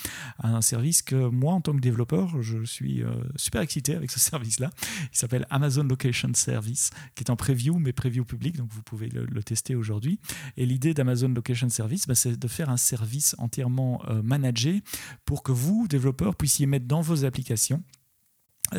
un 0.42 0.60
service 0.60 1.02
que 1.02 1.28
moi, 1.28 1.54
en 1.54 1.60
tant 1.60 1.72
que 1.72 1.80
développeur, 1.80 2.42
je 2.42 2.64
suis 2.64 3.02
euh, 3.02 3.10
super 3.36 3.60
excité 3.60 3.94
avec 3.94 4.10
ce 4.10 4.20
service-là. 4.30 4.70
Il 5.12 5.16
s'appelle 5.16 5.46
Amazon 5.50 5.84
Location 5.84 6.30
Service, 6.34 6.90
qui 7.14 7.24
est 7.24 7.30
en 7.30 7.36
preview, 7.36 7.78
mais 7.78 7.92
preview 7.92 8.24
public, 8.24 8.56
donc 8.56 8.68
vous 8.70 8.82
pouvez 8.82 9.08
le, 9.08 9.42
tester 9.42 9.74
aujourd'hui. 9.74 10.18
Et 10.56 10.64
l'idée 10.64 10.94
d'Amazon 10.94 11.28
Location 11.28 11.68
Service, 11.68 12.06
bah, 12.06 12.14
c'est 12.14 12.38
de 12.38 12.48
faire 12.48 12.70
un 12.70 12.76
service 12.76 13.34
entièrement 13.38 14.02
euh, 14.08 14.22
managé 14.22 14.82
pour 15.24 15.42
que 15.42 15.52
vous, 15.52 15.86
développeurs, 15.88 16.34
puissiez 16.34 16.66
mettre 16.66 16.86
dans 16.86 17.02
vos 17.02 17.24
applications 17.24 17.82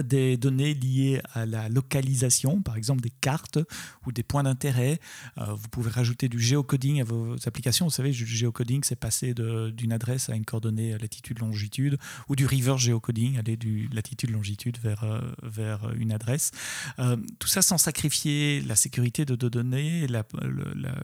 des 0.03 0.37
données 0.37 0.73
liées 0.73 1.21
à 1.33 1.45
la 1.45 1.69
localisation, 1.69 2.61
par 2.61 2.75
exemple 2.75 3.01
des 3.01 3.11
cartes 3.21 3.59
ou 4.05 4.11
des 4.11 4.23
points 4.23 4.43
d'intérêt. 4.43 4.99
Euh, 5.37 5.53
vous 5.53 5.67
pouvez 5.69 5.89
rajouter 5.89 6.29
du 6.29 6.39
géocoding 6.39 7.01
à 7.01 7.03
vos 7.03 7.35
applications. 7.45 7.85
Vous 7.85 7.91
savez, 7.91 8.11
du 8.11 8.25
géocoding, 8.25 8.83
c'est 8.83 8.95
passer 8.95 9.33
d'une 9.33 9.91
adresse 9.91 10.29
à 10.29 10.35
une 10.35 10.45
coordonnée 10.45 10.97
latitude-longitude, 10.97 11.97
ou 12.29 12.35
du 12.35 12.45
reverse 12.45 12.81
géocoding, 12.81 13.37
aller 13.37 13.57
du 13.57 13.87
latitude-longitude 13.93 14.77
vers, 14.81 15.03
euh, 15.03 15.19
vers 15.43 15.91
une 15.95 16.11
adresse. 16.11 16.51
Euh, 16.99 17.17
tout 17.39 17.47
ça 17.47 17.61
sans 17.61 17.77
sacrifier 17.77 18.61
la 18.61 18.75
sécurité 18.75 19.25
de, 19.25 19.35
données, 19.35 20.07
la, 20.07 20.23
la, 20.41 20.95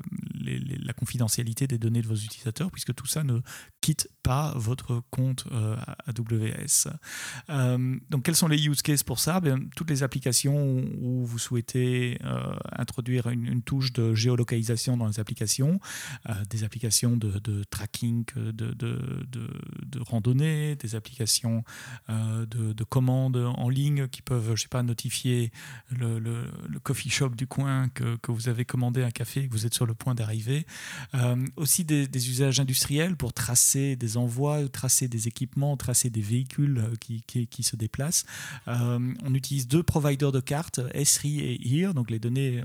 la, 0.42 0.94
confidentialité 0.94 1.68
des 1.68 1.78
données 1.78 2.02
de 2.02 2.08
vos 2.08 2.16
utilisateurs, 2.16 2.72
puisque 2.72 2.94
tout 2.94 3.06
ça 3.06 3.24
ne 3.24 3.40
quitte 3.82 4.10
pas 4.24 4.54
votre 4.56 5.02
compte 5.10 5.46
AWS. 6.08 6.90
donc, 8.10 8.24
quels 8.24 8.36
sont 8.36 8.48
les 8.48 8.68
use 8.68 8.81
cases 8.82 9.04
pour 9.04 9.20
ça 9.20 9.40
ben, 9.40 9.70
Toutes 9.76 9.90
les 9.90 10.04
applications 10.04 10.84
où 11.00 11.26
vous 11.26 11.40
souhaitez 11.40 12.20
euh, 12.24 12.56
introduire 12.72 13.30
une, 13.30 13.62
touche 13.62 13.94
de 13.94 14.14
géolocalisation 14.14 14.98
dans 14.98 15.08
les 15.08 15.20
applications, 15.20 15.80
euh, 16.30 16.34
des 16.50 16.64
applications 16.64 17.18
de, 17.18 17.64
tracking 17.70 18.26
de, 18.36 18.52
de, 18.74 20.00
randonnée, 20.00 20.76
des 20.76 20.96
applications 20.96 21.64
euh, 22.10 22.46
de, 22.46 22.84
commandes 22.84 23.38
en 23.38 23.70
ligne 23.70 24.08
qui 24.08 24.22
peuvent, 24.22 24.56
je 24.56 24.64
sais 24.64 24.68
pas, 24.68 24.84
notifier 24.84 25.52
le, 25.90 26.46
coffee 26.84 27.10
shop 27.10 27.30
du 27.30 27.48
coin 27.48 27.90
que, 27.90 28.18
vous 28.28 28.50
avez 28.50 28.66
commandé 28.66 29.04
un 29.04 29.12
café 29.12 29.42
et 29.42 29.48
que 29.48 29.54
vous 29.54 29.66
êtes 29.66 29.74
sur 29.74 29.86
le 29.86 29.94
point 29.94 30.16
d'arriver. 30.16 30.66
aussi 31.56 31.86
des, 31.86 32.30
usages 32.30 32.60
industriels 32.60 33.16
pour 33.16 33.34
tracer 33.34 33.96
des 33.96 34.18
envois, 34.18 34.68
tracer 34.70 35.08
des 35.08 35.28
équipements, 35.28 35.78
tracer 35.78 36.10
des 36.10 36.22
véhicules 36.22 36.84
qui 37.00 37.64
se 37.64 37.76
déplacent. 37.76 38.26
Euh, 38.68 39.14
on 39.24 39.34
utilise 39.34 39.68
deux 39.68 39.84
providers 39.84 40.32
de 40.32 40.40
cartes, 40.40 40.80
Esri 40.94 41.40
et 41.40 41.60
HERE. 41.68 41.94
Donc 41.94 42.12
les 42.12 42.20
données, 42.20 42.64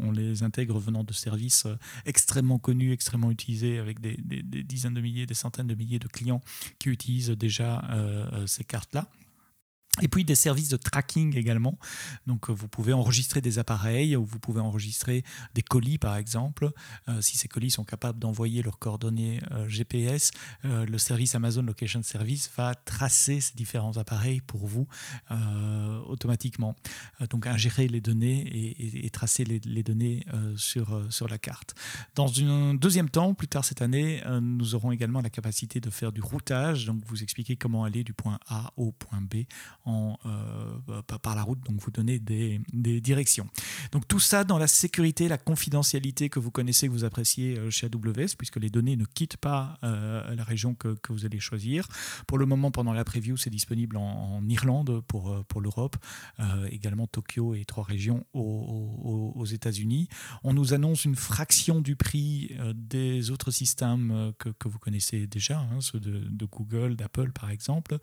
on, 0.00 0.12
les 0.12 0.42
intègre 0.42 0.78
venant 0.78 1.04
de 1.04 1.12
services 1.12 1.66
euh, 1.66 1.76
extrêmement 2.06 2.58
connus, 2.58 2.92
extrêmement 2.92 3.30
utilisés, 3.30 3.78
avec 3.78 4.00
des, 4.00 4.16
dizaines 4.62 4.94
de 4.94 5.00
milliers, 5.00 5.26
des 5.26 5.34
centaines 5.34 5.66
de 5.66 5.74
milliers 5.74 5.98
de 5.98 6.08
clients 6.08 6.40
qui 6.78 6.88
utilisent 6.88 7.30
déjà 7.30 7.84
euh, 7.90 8.46
ces 8.46 8.64
cartes-là. 8.64 9.06
Et 10.00 10.08
puis 10.08 10.24
des 10.24 10.34
services 10.34 10.68
de 10.68 10.76
tracking 10.76 11.36
également. 11.36 11.78
Donc 12.26 12.48
euh, 12.48 12.52
vous 12.52 12.68
pouvez 12.68 12.92
enregistrer 12.92 13.40
des 13.40 13.58
appareils 13.58 14.16
ou 14.16 14.24
vous 14.24 14.38
pouvez 14.38 14.60
enregistrer 14.60 15.24
des 15.54 15.62
colis 15.62 15.98
par 15.98 16.16
exemple. 16.16 16.70
Euh, 17.08 17.20
si 17.20 17.36
ces 17.36 17.48
colis 17.48 17.70
sont 17.70 17.84
capables 17.84 18.18
d'envoyer 18.18 18.62
leurs 18.62 18.78
coordonnées 18.78 19.40
euh, 19.52 19.68
GPS, 19.68 20.30
le 20.64 20.98
service 20.98 21.34
Amazon 21.34 21.62
Location 21.62 22.02
Service 22.02 22.50
va 22.56 22.74
tracer 22.74 23.40
ces 23.40 23.54
différents 23.54 23.96
appareils 23.96 24.40
pour 24.40 24.66
vous 24.66 24.86
automatiquement. 26.06 26.74
donc 27.30 27.46
ingérer 27.46 27.88
les 27.88 28.00
données 28.00 28.74
et, 29.04 29.10
tracer 29.10 29.44
les, 29.44 29.82
données 29.82 30.24
sur, 30.56 31.06
sur 31.10 31.28
la 31.28 31.38
carte. 31.38 31.74
Dans 32.14 32.28
un 32.40 32.74
deuxième 32.74 33.08
temps, 33.08 33.34
plus 33.34 33.48
tard 33.48 33.64
cette 33.64 33.82
année, 33.82 34.22
nous 34.40 34.74
aurons 34.74 34.92
également 34.92 35.20
la 35.20 35.30
capacité 35.30 35.80
de 35.80 35.90
faire 35.90 36.12
du 36.12 36.20
routage. 36.20 36.86
Donc 36.86 37.02
vous 37.06 37.22
expliquer 37.22 37.56
comment 37.56 37.84
aller 37.84 38.04
du 38.04 38.12
point 38.12 38.38
A 38.48 38.72
au 38.76 38.92
point 38.92 39.20
B 39.20 39.44
euh, 39.88 41.02
par 41.22 41.34
la 41.34 41.42
route, 41.42 41.60
donc 41.64 41.80
vous 41.80 41.90
donnez 41.90 42.18
des, 42.18 42.60
directions. 43.00 43.48
Donc 43.92 44.06
tout 44.06 44.20
ça 44.20 44.44
dans 44.44 44.58
la 44.58 44.66
sécurité, 44.66 45.28
la 45.28 45.38
confidentialité 45.38 46.28
que 46.28 46.38
vous 46.38 46.50
connaissez, 46.50 46.88
que 46.88 46.92
vous 46.92 47.04
appréciez 47.04 47.58
euh, 47.58 47.70
chez 47.70 47.86
AWS, 47.86 48.36
puisque 48.36 48.56
les 48.56 48.70
données 48.70 48.96
ne 48.96 49.04
quittent 49.04 49.36
pas 49.38 49.78
euh, 49.84 50.34
la 50.34 50.44
région 50.44 50.74
que, 50.74 50.96
vous 51.08 51.24
allez 51.24 51.40
choisir. 51.40 51.88
Pour 52.26 52.36
le 52.38 52.44
moment, 52.44 52.70
pendant 52.70 52.92
la 52.92 53.04
preview, 53.04 53.36
c'est 53.36 53.50
disponible 53.50 53.96
en, 53.96 54.42
Irlande 54.48 55.02
pour, 55.08 55.60
l'Europe, 55.60 55.96
également 56.70 57.06
Tokyo 57.06 57.54
et 57.54 57.64
trois 57.64 57.84
régions 57.84 58.24
aux, 58.34 59.44
États-Unis. 59.46 60.08
On 60.44 60.52
nous 60.52 60.74
annonce 60.74 61.04
une 61.04 61.16
fraction 61.16 61.80
du 61.80 61.96
prix 61.96 62.54
des 62.74 63.30
autres 63.30 63.50
systèmes 63.50 64.32
que, 64.38 64.68
vous 64.68 64.78
connaissez 64.78 65.26
déjà, 65.26 65.60
hein, 65.60 65.80
ceux 65.80 66.00
de 66.00 66.46
Google, 66.46 66.96
d'Apple 66.96 67.32
par 67.32 67.50
exemple. 67.50 67.98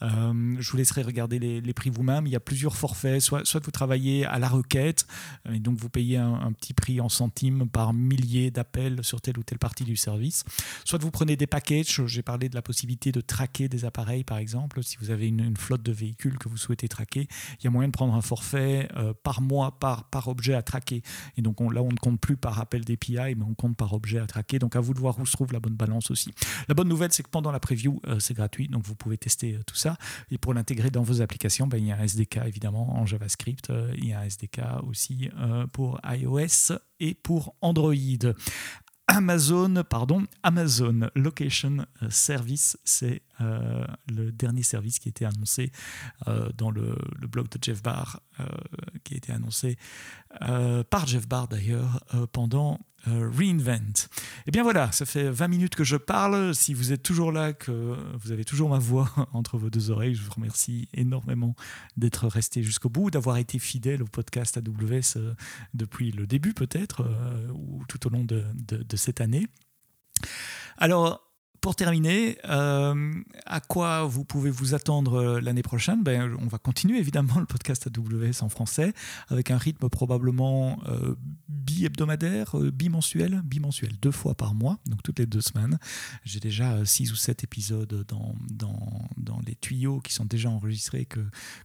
je 0.00 0.70
vous 0.70 0.76
laisserai 0.76 1.02
regarder 1.02 1.25
les, 1.28 1.74
prix 1.74 1.90
vous-même. 1.90 2.26
Il 2.26 2.32
y 2.32 2.36
a 2.36 2.40
plusieurs 2.40 2.76
forfaits. 2.76 3.20
Soit, 3.20 3.44
soit 3.44 3.62
vous 3.64 3.70
travaillez 3.70 4.24
à 4.24 4.38
la 4.38 4.48
requête, 4.48 5.06
euh, 5.48 5.54
et 5.54 5.58
donc 5.58 5.78
vous 5.78 5.88
payez 5.88 6.16
un, 6.16 6.52
petit 6.52 6.74
prix 6.74 7.00
en 7.00 7.08
centimes 7.08 7.68
par 7.68 7.92
millier 7.92 8.50
d'appels 8.50 9.02
sur 9.02 9.20
telle 9.20 9.38
ou 9.38 9.42
telle 9.42 9.58
partie 9.58 9.84
du 9.84 9.96
service. 9.96 10.44
Soit 10.84 11.00
vous 11.00 11.10
prenez 11.10 11.36
des 11.36 11.46
packages. 11.46 12.04
J'ai 12.06 12.22
parlé 12.22 12.48
de 12.48 12.54
la 12.54 12.62
possibilité 12.62 13.12
de 13.12 13.20
traquer 13.20 13.68
des 13.68 13.84
appareils, 13.84 14.24
par 14.24 14.38
exemple. 14.38 14.82
Si 14.82 14.96
vous 15.00 15.10
avez 15.10 15.28
une, 15.28 15.56
flotte 15.56 15.82
de 15.82 15.92
véhicules 15.92 16.38
que 16.38 16.48
vous 16.48 16.56
souhaitez 16.56 16.88
traquer, 16.88 17.28
il 17.60 17.64
y 17.64 17.66
a 17.66 17.70
moyen 17.70 17.88
de 17.88 17.92
prendre 17.92 18.14
un 18.14 18.20
forfait 18.20 18.88
euh, 18.96 19.12
par 19.22 19.40
mois, 19.40 19.78
par, 19.78 20.04
par 20.04 20.28
objet 20.28 20.54
à 20.54 20.62
traquer. 20.62 21.02
Et 21.36 21.42
donc 21.42 21.60
là, 21.60 21.82
on 21.82 21.90
ne 21.90 21.96
compte 21.96 22.20
plus 22.20 22.36
par 22.36 22.60
appel 22.60 22.84
d'API, 22.84 23.34
mais 23.36 23.44
on 23.48 23.54
compte 23.54 23.76
par 23.76 23.92
objet 23.92 24.18
à 24.18 24.26
traquer. 24.26 24.58
Donc 24.58 24.76
à 24.76 24.80
vous 24.80 24.94
de 24.94 24.98
voir 24.98 25.18
où 25.18 25.26
se 25.26 25.32
trouve 25.32 25.52
la 25.52 25.60
bonne 25.60 25.74
balance 25.74 26.10
aussi. 26.10 26.32
La 26.68 26.74
bonne 26.74 26.88
nouvelle, 26.88 27.12
c'est 27.12 27.22
que 27.22 27.30
pendant 27.30 27.50
la 27.50 27.60
preview, 27.60 28.00
euh, 28.06 28.18
c'est 28.18 28.34
gratuit, 28.34 28.68
donc 28.68 28.84
vous 28.84 28.94
pouvez 28.94 29.18
tester 29.18 29.58
tout 29.66 29.76
ça. 29.76 29.96
Et 30.30 30.38
pour 30.38 30.54
l'intégrer 30.54 30.90
dans 30.90 31.02
vos 31.02 31.15
applications, 31.20 31.66
ben, 31.66 31.78
il 31.78 31.86
y 31.86 31.92
a 31.92 31.96
un 31.96 32.02
SDK 32.02 32.38
évidemment 32.46 32.96
en 32.96 33.06
JavaScript, 33.06 33.70
euh, 33.70 33.92
il 33.96 34.08
y 34.08 34.12
a 34.12 34.20
un 34.20 34.24
SDK 34.24 34.60
aussi 34.86 35.30
euh, 35.38 35.66
pour 35.66 36.00
iOS 36.04 36.78
et 37.00 37.14
pour 37.14 37.54
Android. 37.60 37.94
Amazon, 39.08 39.84
pardon, 39.88 40.24
Amazon 40.42 41.08
Location 41.14 41.86
Service, 42.10 42.76
c'est 42.84 43.22
euh, 43.40 43.86
le 44.08 44.32
dernier 44.32 44.64
service 44.64 44.98
qui 44.98 45.08
a 45.08 45.10
été 45.10 45.24
annoncé 45.24 45.70
dans 46.56 46.72
le, 46.72 46.96
blog 47.28 47.48
de 47.48 47.58
Jeff 47.62 47.80
Barr, 47.84 48.20
qui 49.04 49.14
a 49.14 49.16
été 49.16 49.32
annoncé 49.32 49.78
par 50.90 51.06
Jeff 51.06 51.28
Barr 51.28 51.46
d'ailleurs 51.46 52.04
pendant 52.32 52.74
euh, 52.74 52.85
Reinvent. 53.06 54.06
Et 54.06 54.48
eh 54.48 54.50
bien 54.50 54.62
voilà, 54.62 54.90
ça 54.92 55.06
fait 55.06 55.30
20 55.30 55.48
minutes 55.48 55.74
que 55.74 55.84
je 55.84 55.96
parle. 55.96 56.54
Si 56.54 56.74
vous 56.74 56.92
êtes 56.92 57.02
toujours 57.02 57.32
là, 57.32 57.52
que 57.52 57.96
vous 58.20 58.32
avez 58.32 58.44
toujours 58.44 58.68
ma 58.68 58.78
voix 58.78 59.10
entre 59.32 59.58
vos 59.58 59.70
deux 59.70 59.90
oreilles, 59.90 60.14
je 60.14 60.22
vous 60.22 60.32
remercie 60.32 60.88
énormément 60.94 61.54
d'être 61.96 62.26
resté 62.26 62.62
jusqu'au 62.62 62.88
bout, 62.88 63.10
d'avoir 63.10 63.36
été 63.36 63.58
fidèle 63.58 64.02
au 64.02 64.06
podcast 64.06 64.56
AWS 64.56 65.16
euh, 65.16 65.34
depuis 65.74 66.10
le 66.12 66.26
début 66.26 66.54
peut-être, 66.54 67.02
euh, 67.02 67.48
ou 67.52 67.84
tout 67.88 68.06
au 68.06 68.10
long 68.10 68.24
de, 68.24 68.44
de 68.54 68.96
cette 68.96 69.20
année. 69.20 69.46
Alors, 70.78 71.25
pour 71.60 71.76
terminer, 71.76 72.38
euh, 72.44 73.12
à 73.44 73.60
quoi 73.60 74.04
vous 74.04 74.24
pouvez 74.24 74.50
vous 74.50 74.74
attendre 74.74 75.14
euh, 75.14 75.40
l'année 75.40 75.62
prochaine? 75.62 76.02
Ben, 76.02 76.36
On 76.40 76.46
va 76.46 76.58
continuer 76.58 76.98
évidemment 76.98 77.38
le 77.40 77.46
podcast 77.46 77.88
AWS 77.88 78.42
en 78.42 78.48
français 78.48 78.92
avec 79.28 79.50
un 79.50 79.58
rythme 79.58 79.88
probablement 79.88 80.78
euh, 80.86 81.14
bi-hebdomadaire, 81.48 82.56
bimensuel, 82.72 83.42
bimensuel, 83.44 83.92
deux 84.00 84.10
fois 84.10 84.34
par 84.34 84.54
mois, 84.54 84.78
donc 84.86 85.02
toutes 85.02 85.18
les 85.18 85.26
deux 85.26 85.40
semaines. 85.40 85.78
J'ai 86.24 86.40
déjà 86.40 86.84
six 86.84 87.12
ou 87.12 87.16
sept 87.16 87.44
épisodes 87.44 88.04
dans, 88.08 88.34
dans, 88.50 89.08
dans, 89.16 89.40
les 89.46 89.54
tuyaux 89.54 90.00
qui 90.00 90.12
sont 90.12 90.24
déjà 90.24 90.50
enregistrés 90.50 91.04
que, 91.04 91.20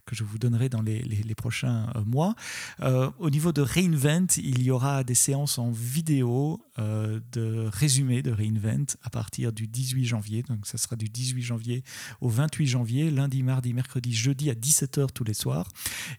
que 0.06 0.14
je 0.14 0.24
vous 0.24 0.38
donnerai 0.38 0.68
dans 0.68 0.82
les, 0.82 1.00
les, 1.02 1.34
prochains 1.34 1.86
mois. 2.04 2.34
au 2.80 3.30
niveau 3.30 3.52
de 3.52 3.62
Reinvent, 3.62 4.36
il 4.36 4.62
y 4.62 4.70
aura 4.70 5.02
des 5.02 5.14
séances 5.14 5.58
en 5.58 5.70
vidéo 5.70 6.64
de 6.78 7.68
résumé 7.72 8.22
de 8.22 8.30
Reinvent 8.30 8.96
à 9.02 9.10
partir 9.10 9.52
du 9.52 9.66
10 9.66 9.91
18 9.92 10.04
janvier. 10.04 10.42
Donc 10.42 10.66
ça 10.66 10.78
sera 10.78 10.96
du 10.96 11.08
18 11.08 11.42
janvier 11.42 11.84
au 12.20 12.28
28 12.28 12.66
janvier, 12.66 13.10
lundi, 13.10 13.42
mardi, 13.42 13.72
mercredi, 13.72 14.12
jeudi 14.12 14.50
à 14.50 14.54
17h 14.54 15.08
tous 15.12 15.24
les 15.24 15.34
soirs. 15.34 15.68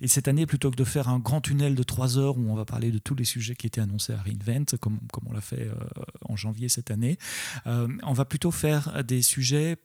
Et 0.01 0.07
cette 0.07 0.27
année, 0.27 0.45
plutôt 0.45 0.71
que 0.71 0.75
de 0.75 0.83
faire 0.83 1.09
un 1.09 1.19
grand 1.19 1.41
tunnel 1.41 1.75
de 1.75 1.83
3 1.83 2.17
heures 2.17 2.37
où 2.37 2.51
on 2.51 2.55
va 2.55 2.65
parler 2.65 2.91
de 2.91 2.99
tous 2.99 3.15
les 3.15 3.25
sujets 3.25 3.55
qui 3.55 3.67
étaient 3.67 3.81
annoncés 3.81 4.13
à 4.13 4.21
Reinvent, 4.21 4.77
comme, 4.79 4.99
on 5.25 5.33
l'a 5.33 5.41
fait 5.41 5.67
euh, 5.67 5.73
en 6.25 6.35
janvier 6.35 6.69
cette 6.69 6.91
année, 6.91 7.17
euh, 7.67 7.87
on 8.03 8.13
va 8.13 8.25
plutôt 8.25 8.51
faire 8.51 9.03
des 9.03 9.21
sujets 9.21 9.77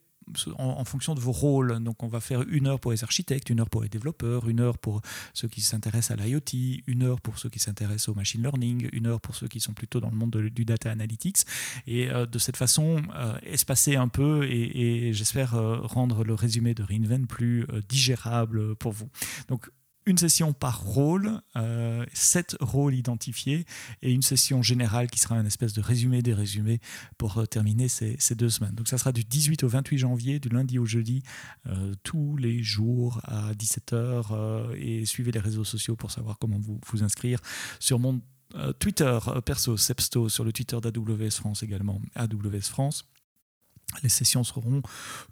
en, 0.58 0.84
fonction 0.84 1.14
de 1.14 1.20
vos 1.20 1.32
rôles. 1.32 1.82
Donc, 1.82 2.02
on 2.02 2.08
va 2.08 2.20
faire 2.20 2.42
une 2.48 2.66
heure 2.66 2.80
pour 2.80 2.92
les 2.92 3.04
architectes, 3.04 3.50
une 3.50 3.60
heure 3.60 3.70
pour 3.70 3.82
les 3.82 3.88
développeurs, 3.88 4.48
une 4.48 4.60
heure 4.60 4.78
pour 4.78 5.00
ceux 5.34 5.48
qui 5.48 5.60
s'intéressent 5.60 6.18
à 6.18 6.22
l'IoT, 6.22 6.82
une 6.86 7.02
heure 7.02 7.20
pour 7.20 7.38
ceux 7.38 7.48
qui 7.48 7.58
s'intéressent 7.58 8.08
au 8.08 8.14
machine 8.14 8.42
learning, 8.42 8.88
une 8.92 9.06
heure 9.06 9.20
pour 9.20 9.34
ceux 9.34 9.48
qui 9.48 9.60
sont 9.60 9.72
plutôt 9.72 10.00
dans 10.00 10.10
le 10.10 10.16
monde 10.16 10.36
du 10.36 10.64
data 10.64 10.90
analytics. 10.90 11.38
Et 11.86 12.10
euh, 12.10 12.26
de 12.26 12.38
cette 12.38 12.56
façon, 12.56 13.02
euh, 13.14 13.38
espacer 13.42 13.96
un 13.96 14.08
peu 14.08 14.44
et, 14.44 15.12
j'espère 15.12 15.54
euh, 15.54 15.78
rendre 15.80 16.24
le 16.24 16.34
résumé 16.34 16.74
de 16.74 16.82
Reinvent 16.82 17.26
plus 17.26 17.66
digérable 17.88 18.76
pour 18.76 18.92
vous. 18.92 19.08
Donc, 19.48 19.70
une 20.08 20.16
session 20.16 20.54
par 20.54 20.82
rôle, 20.82 21.42
euh, 21.56 22.04
sept 22.14 22.56
rôles 22.60 22.94
identifiés 22.94 23.66
et 24.00 24.10
une 24.10 24.22
session 24.22 24.62
générale 24.62 25.10
qui 25.10 25.20
sera 25.20 25.36
un 25.36 25.44
espèce 25.44 25.74
de 25.74 25.82
résumé 25.82 26.22
des 26.22 26.32
résumés 26.32 26.80
pour 27.18 27.38
euh, 27.38 27.44
terminer 27.44 27.88
ces, 27.88 28.16
deux 28.34 28.48
semaines. 28.48 28.74
Donc 28.74 28.88
ça 28.88 28.96
sera 28.96 29.12
du 29.12 29.22
18 29.22 29.64
au 29.64 29.68
28 29.68 29.98
janvier, 29.98 30.40
du 30.40 30.48
lundi 30.48 30.78
au 30.78 30.86
jeudi, 30.86 31.22
euh, 31.66 31.92
tous 32.04 32.36
les 32.38 32.62
jours 32.62 33.20
à 33.24 33.52
17h 33.52 34.74
et 34.76 35.04
suivez 35.04 35.30
les 35.30 35.40
réseaux 35.40 35.64
sociaux 35.64 35.94
pour 35.94 36.10
savoir 36.10 36.38
comment 36.38 36.58
vous 36.58 36.80
vous 36.86 37.02
inscrire 37.02 37.40
sur 37.78 37.98
mon 37.98 38.20
Twitter 38.78 39.18
perso, 39.44 39.76
Sepsto, 39.76 40.30
sur 40.30 40.42
le 40.42 40.54
Twitter 40.54 40.78
d'AWS 40.80 41.32
France 41.32 41.62
également, 41.62 42.00
AWS 42.14 42.62
France 42.62 43.04
Les 44.02 44.08
sessions 44.10 44.44
seront 44.44 44.82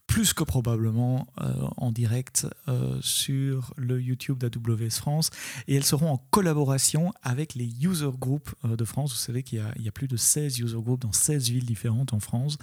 plus 0.07 0.33
que 0.33 0.43
probablement 0.43 1.27
euh, 1.41 1.53
en 1.77 1.93
direct 1.93 2.47
euh, 2.69 2.99
sur 3.03 3.75
le 3.77 4.01
YouTube 4.01 4.39
d'AWS 4.39 4.91
France 4.93 5.31
et 5.69 5.75
elles 5.77 5.85
seront 5.85 6.09
en 6.11 6.17
collaboration 6.31 7.13
avec 7.23 7.55
les 7.55 7.67
user 7.85 8.11
groups 8.19 8.55
euh, 8.65 8.77
de 8.77 8.85
France. 8.85 9.13
Vous 9.13 9.19
savez 9.19 9.43
qu'il 9.43 9.63
y, 9.77 9.89
a 9.89 9.93
plus 9.93 10.09
de 10.09 10.17
16 10.17 10.59
user 10.61 10.81
groups 10.81 11.03
dans 11.03 11.13
16 11.13 11.51
villes 11.51 11.67
différentes 11.67 12.13
en 12.13 12.21
France. 12.21 12.57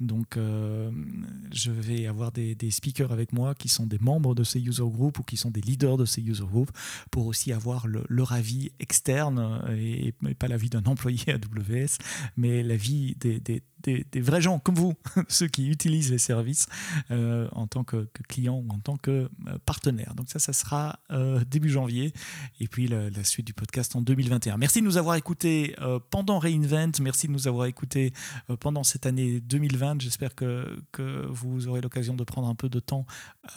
Donc 0.00 0.36
je 0.36 1.70
vais 1.70 2.06
avoir 2.06 2.32
des, 2.32 2.56
speakers 2.70 3.12
avec 3.12 3.32
moi 3.32 3.54
qui 3.54 3.68
sont 3.68 3.86
des 3.86 3.98
membres 3.98 4.34
de 4.34 4.44
ces 4.44 4.60
user 4.60 4.84
groups 4.84 5.18
ou 5.18 5.22
qui 5.22 5.36
sont 5.36 5.50
des 5.50 5.60
leaders 5.60 5.96
de 5.96 6.04
ces 6.04 6.22
user 6.22 6.44
groups 6.44 6.72
pour 7.10 7.26
aussi 7.26 7.52
avoir 7.52 7.86
leur 7.86 8.32
avis 8.32 8.70
externe 8.78 9.62
et, 9.70 10.14
pas 10.38 10.48
l'avis 10.48 10.70
d'un 10.70 10.84
employé 10.86 11.20
AWS, 11.28 11.98
mais 12.36 12.62
l'avis 12.62 13.16
des, 13.16 13.40
des 13.40 13.62
des, 13.82 14.20
vrais 14.20 14.40
gens 14.40 14.58
comme 14.58 14.74
vous, 14.74 14.94
ceux 15.28 15.48
qui 15.48 15.68
utilisent 15.68 16.10
les 16.10 16.18
services 16.18 16.66
euh, 17.10 17.48
en 17.52 17.66
tant 17.66 17.84
que, 17.84 18.08
client 18.28 18.62
ou 18.66 18.72
en 18.72 18.78
tant 18.78 18.96
que 18.96 19.10
euh, 19.10 19.58
partenaire. 19.64 20.14
Donc 20.14 20.28
ça, 20.28 20.38
ça 20.38 20.52
sera 20.52 20.98
euh, 21.10 21.42
début 21.48 21.68
janvier 21.68 22.12
et 22.60 22.68
puis 22.68 22.88
la, 22.88 23.10
suite 23.24 23.46
du 23.46 23.52
podcast 23.52 23.94
en 23.96 24.02
2021. 24.02 24.56
Merci 24.56 24.80
de 24.80 24.86
nous 24.86 24.96
avoir 24.96 25.14
écoutés 25.14 25.76
pendant 26.08 26.38
Reinvent, 26.38 26.92
merci 27.00 27.26
de 27.26 27.32
nous 27.32 27.48
avoir 27.48 27.66
écoutés 27.66 28.12
pendant 28.60 28.82
cette 28.82 29.04
année 29.04 29.40
2020. 29.40 30.00
J'espère 30.00 30.34
que, 30.34 30.82
que 30.90 31.26
vous 31.26 31.68
aurez 31.68 31.82
l'occasion 31.82 32.14
de 32.14 32.24
prendre 32.24 32.48
un 32.48 32.54
peu 32.54 32.68
de 32.70 32.80
temps 32.80 33.04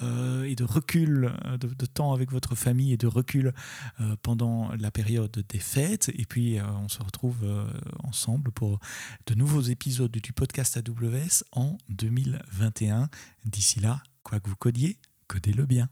et 0.01 0.55
de 0.55 0.63
recul, 0.63 1.31
de, 1.59 1.85
temps 1.85 2.13
avec 2.13 2.31
votre 2.31 2.55
famille 2.55 2.91
et 2.91 2.97
de 2.97 3.07
recul 3.07 3.53
pendant 4.21 4.71
la 4.77 4.91
période 4.91 5.43
des 5.47 5.59
fêtes. 5.59 6.11
Et 6.13 6.25
puis 6.25 6.57
on 6.61 6.89
se 6.89 7.01
retrouve 7.01 7.45
ensemble 8.03 8.51
pour 8.51 8.79
de 9.25 9.35
nouveaux 9.35 9.61
épisodes 9.61 10.12
du 10.19 10.33
podcast 10.33 10.77
AWS 10.77 11.43
en 11.51 11.77
2021. 11.89 13.09
D'ici 13.45 13.79
là, 13.79 14.01
quoi 14.23 14.39
que 14.39 14.49
vous 14.49 14.55
codiez, 14.55 14.97
codez-le 15.27 15.65
bien. 15.65 15.89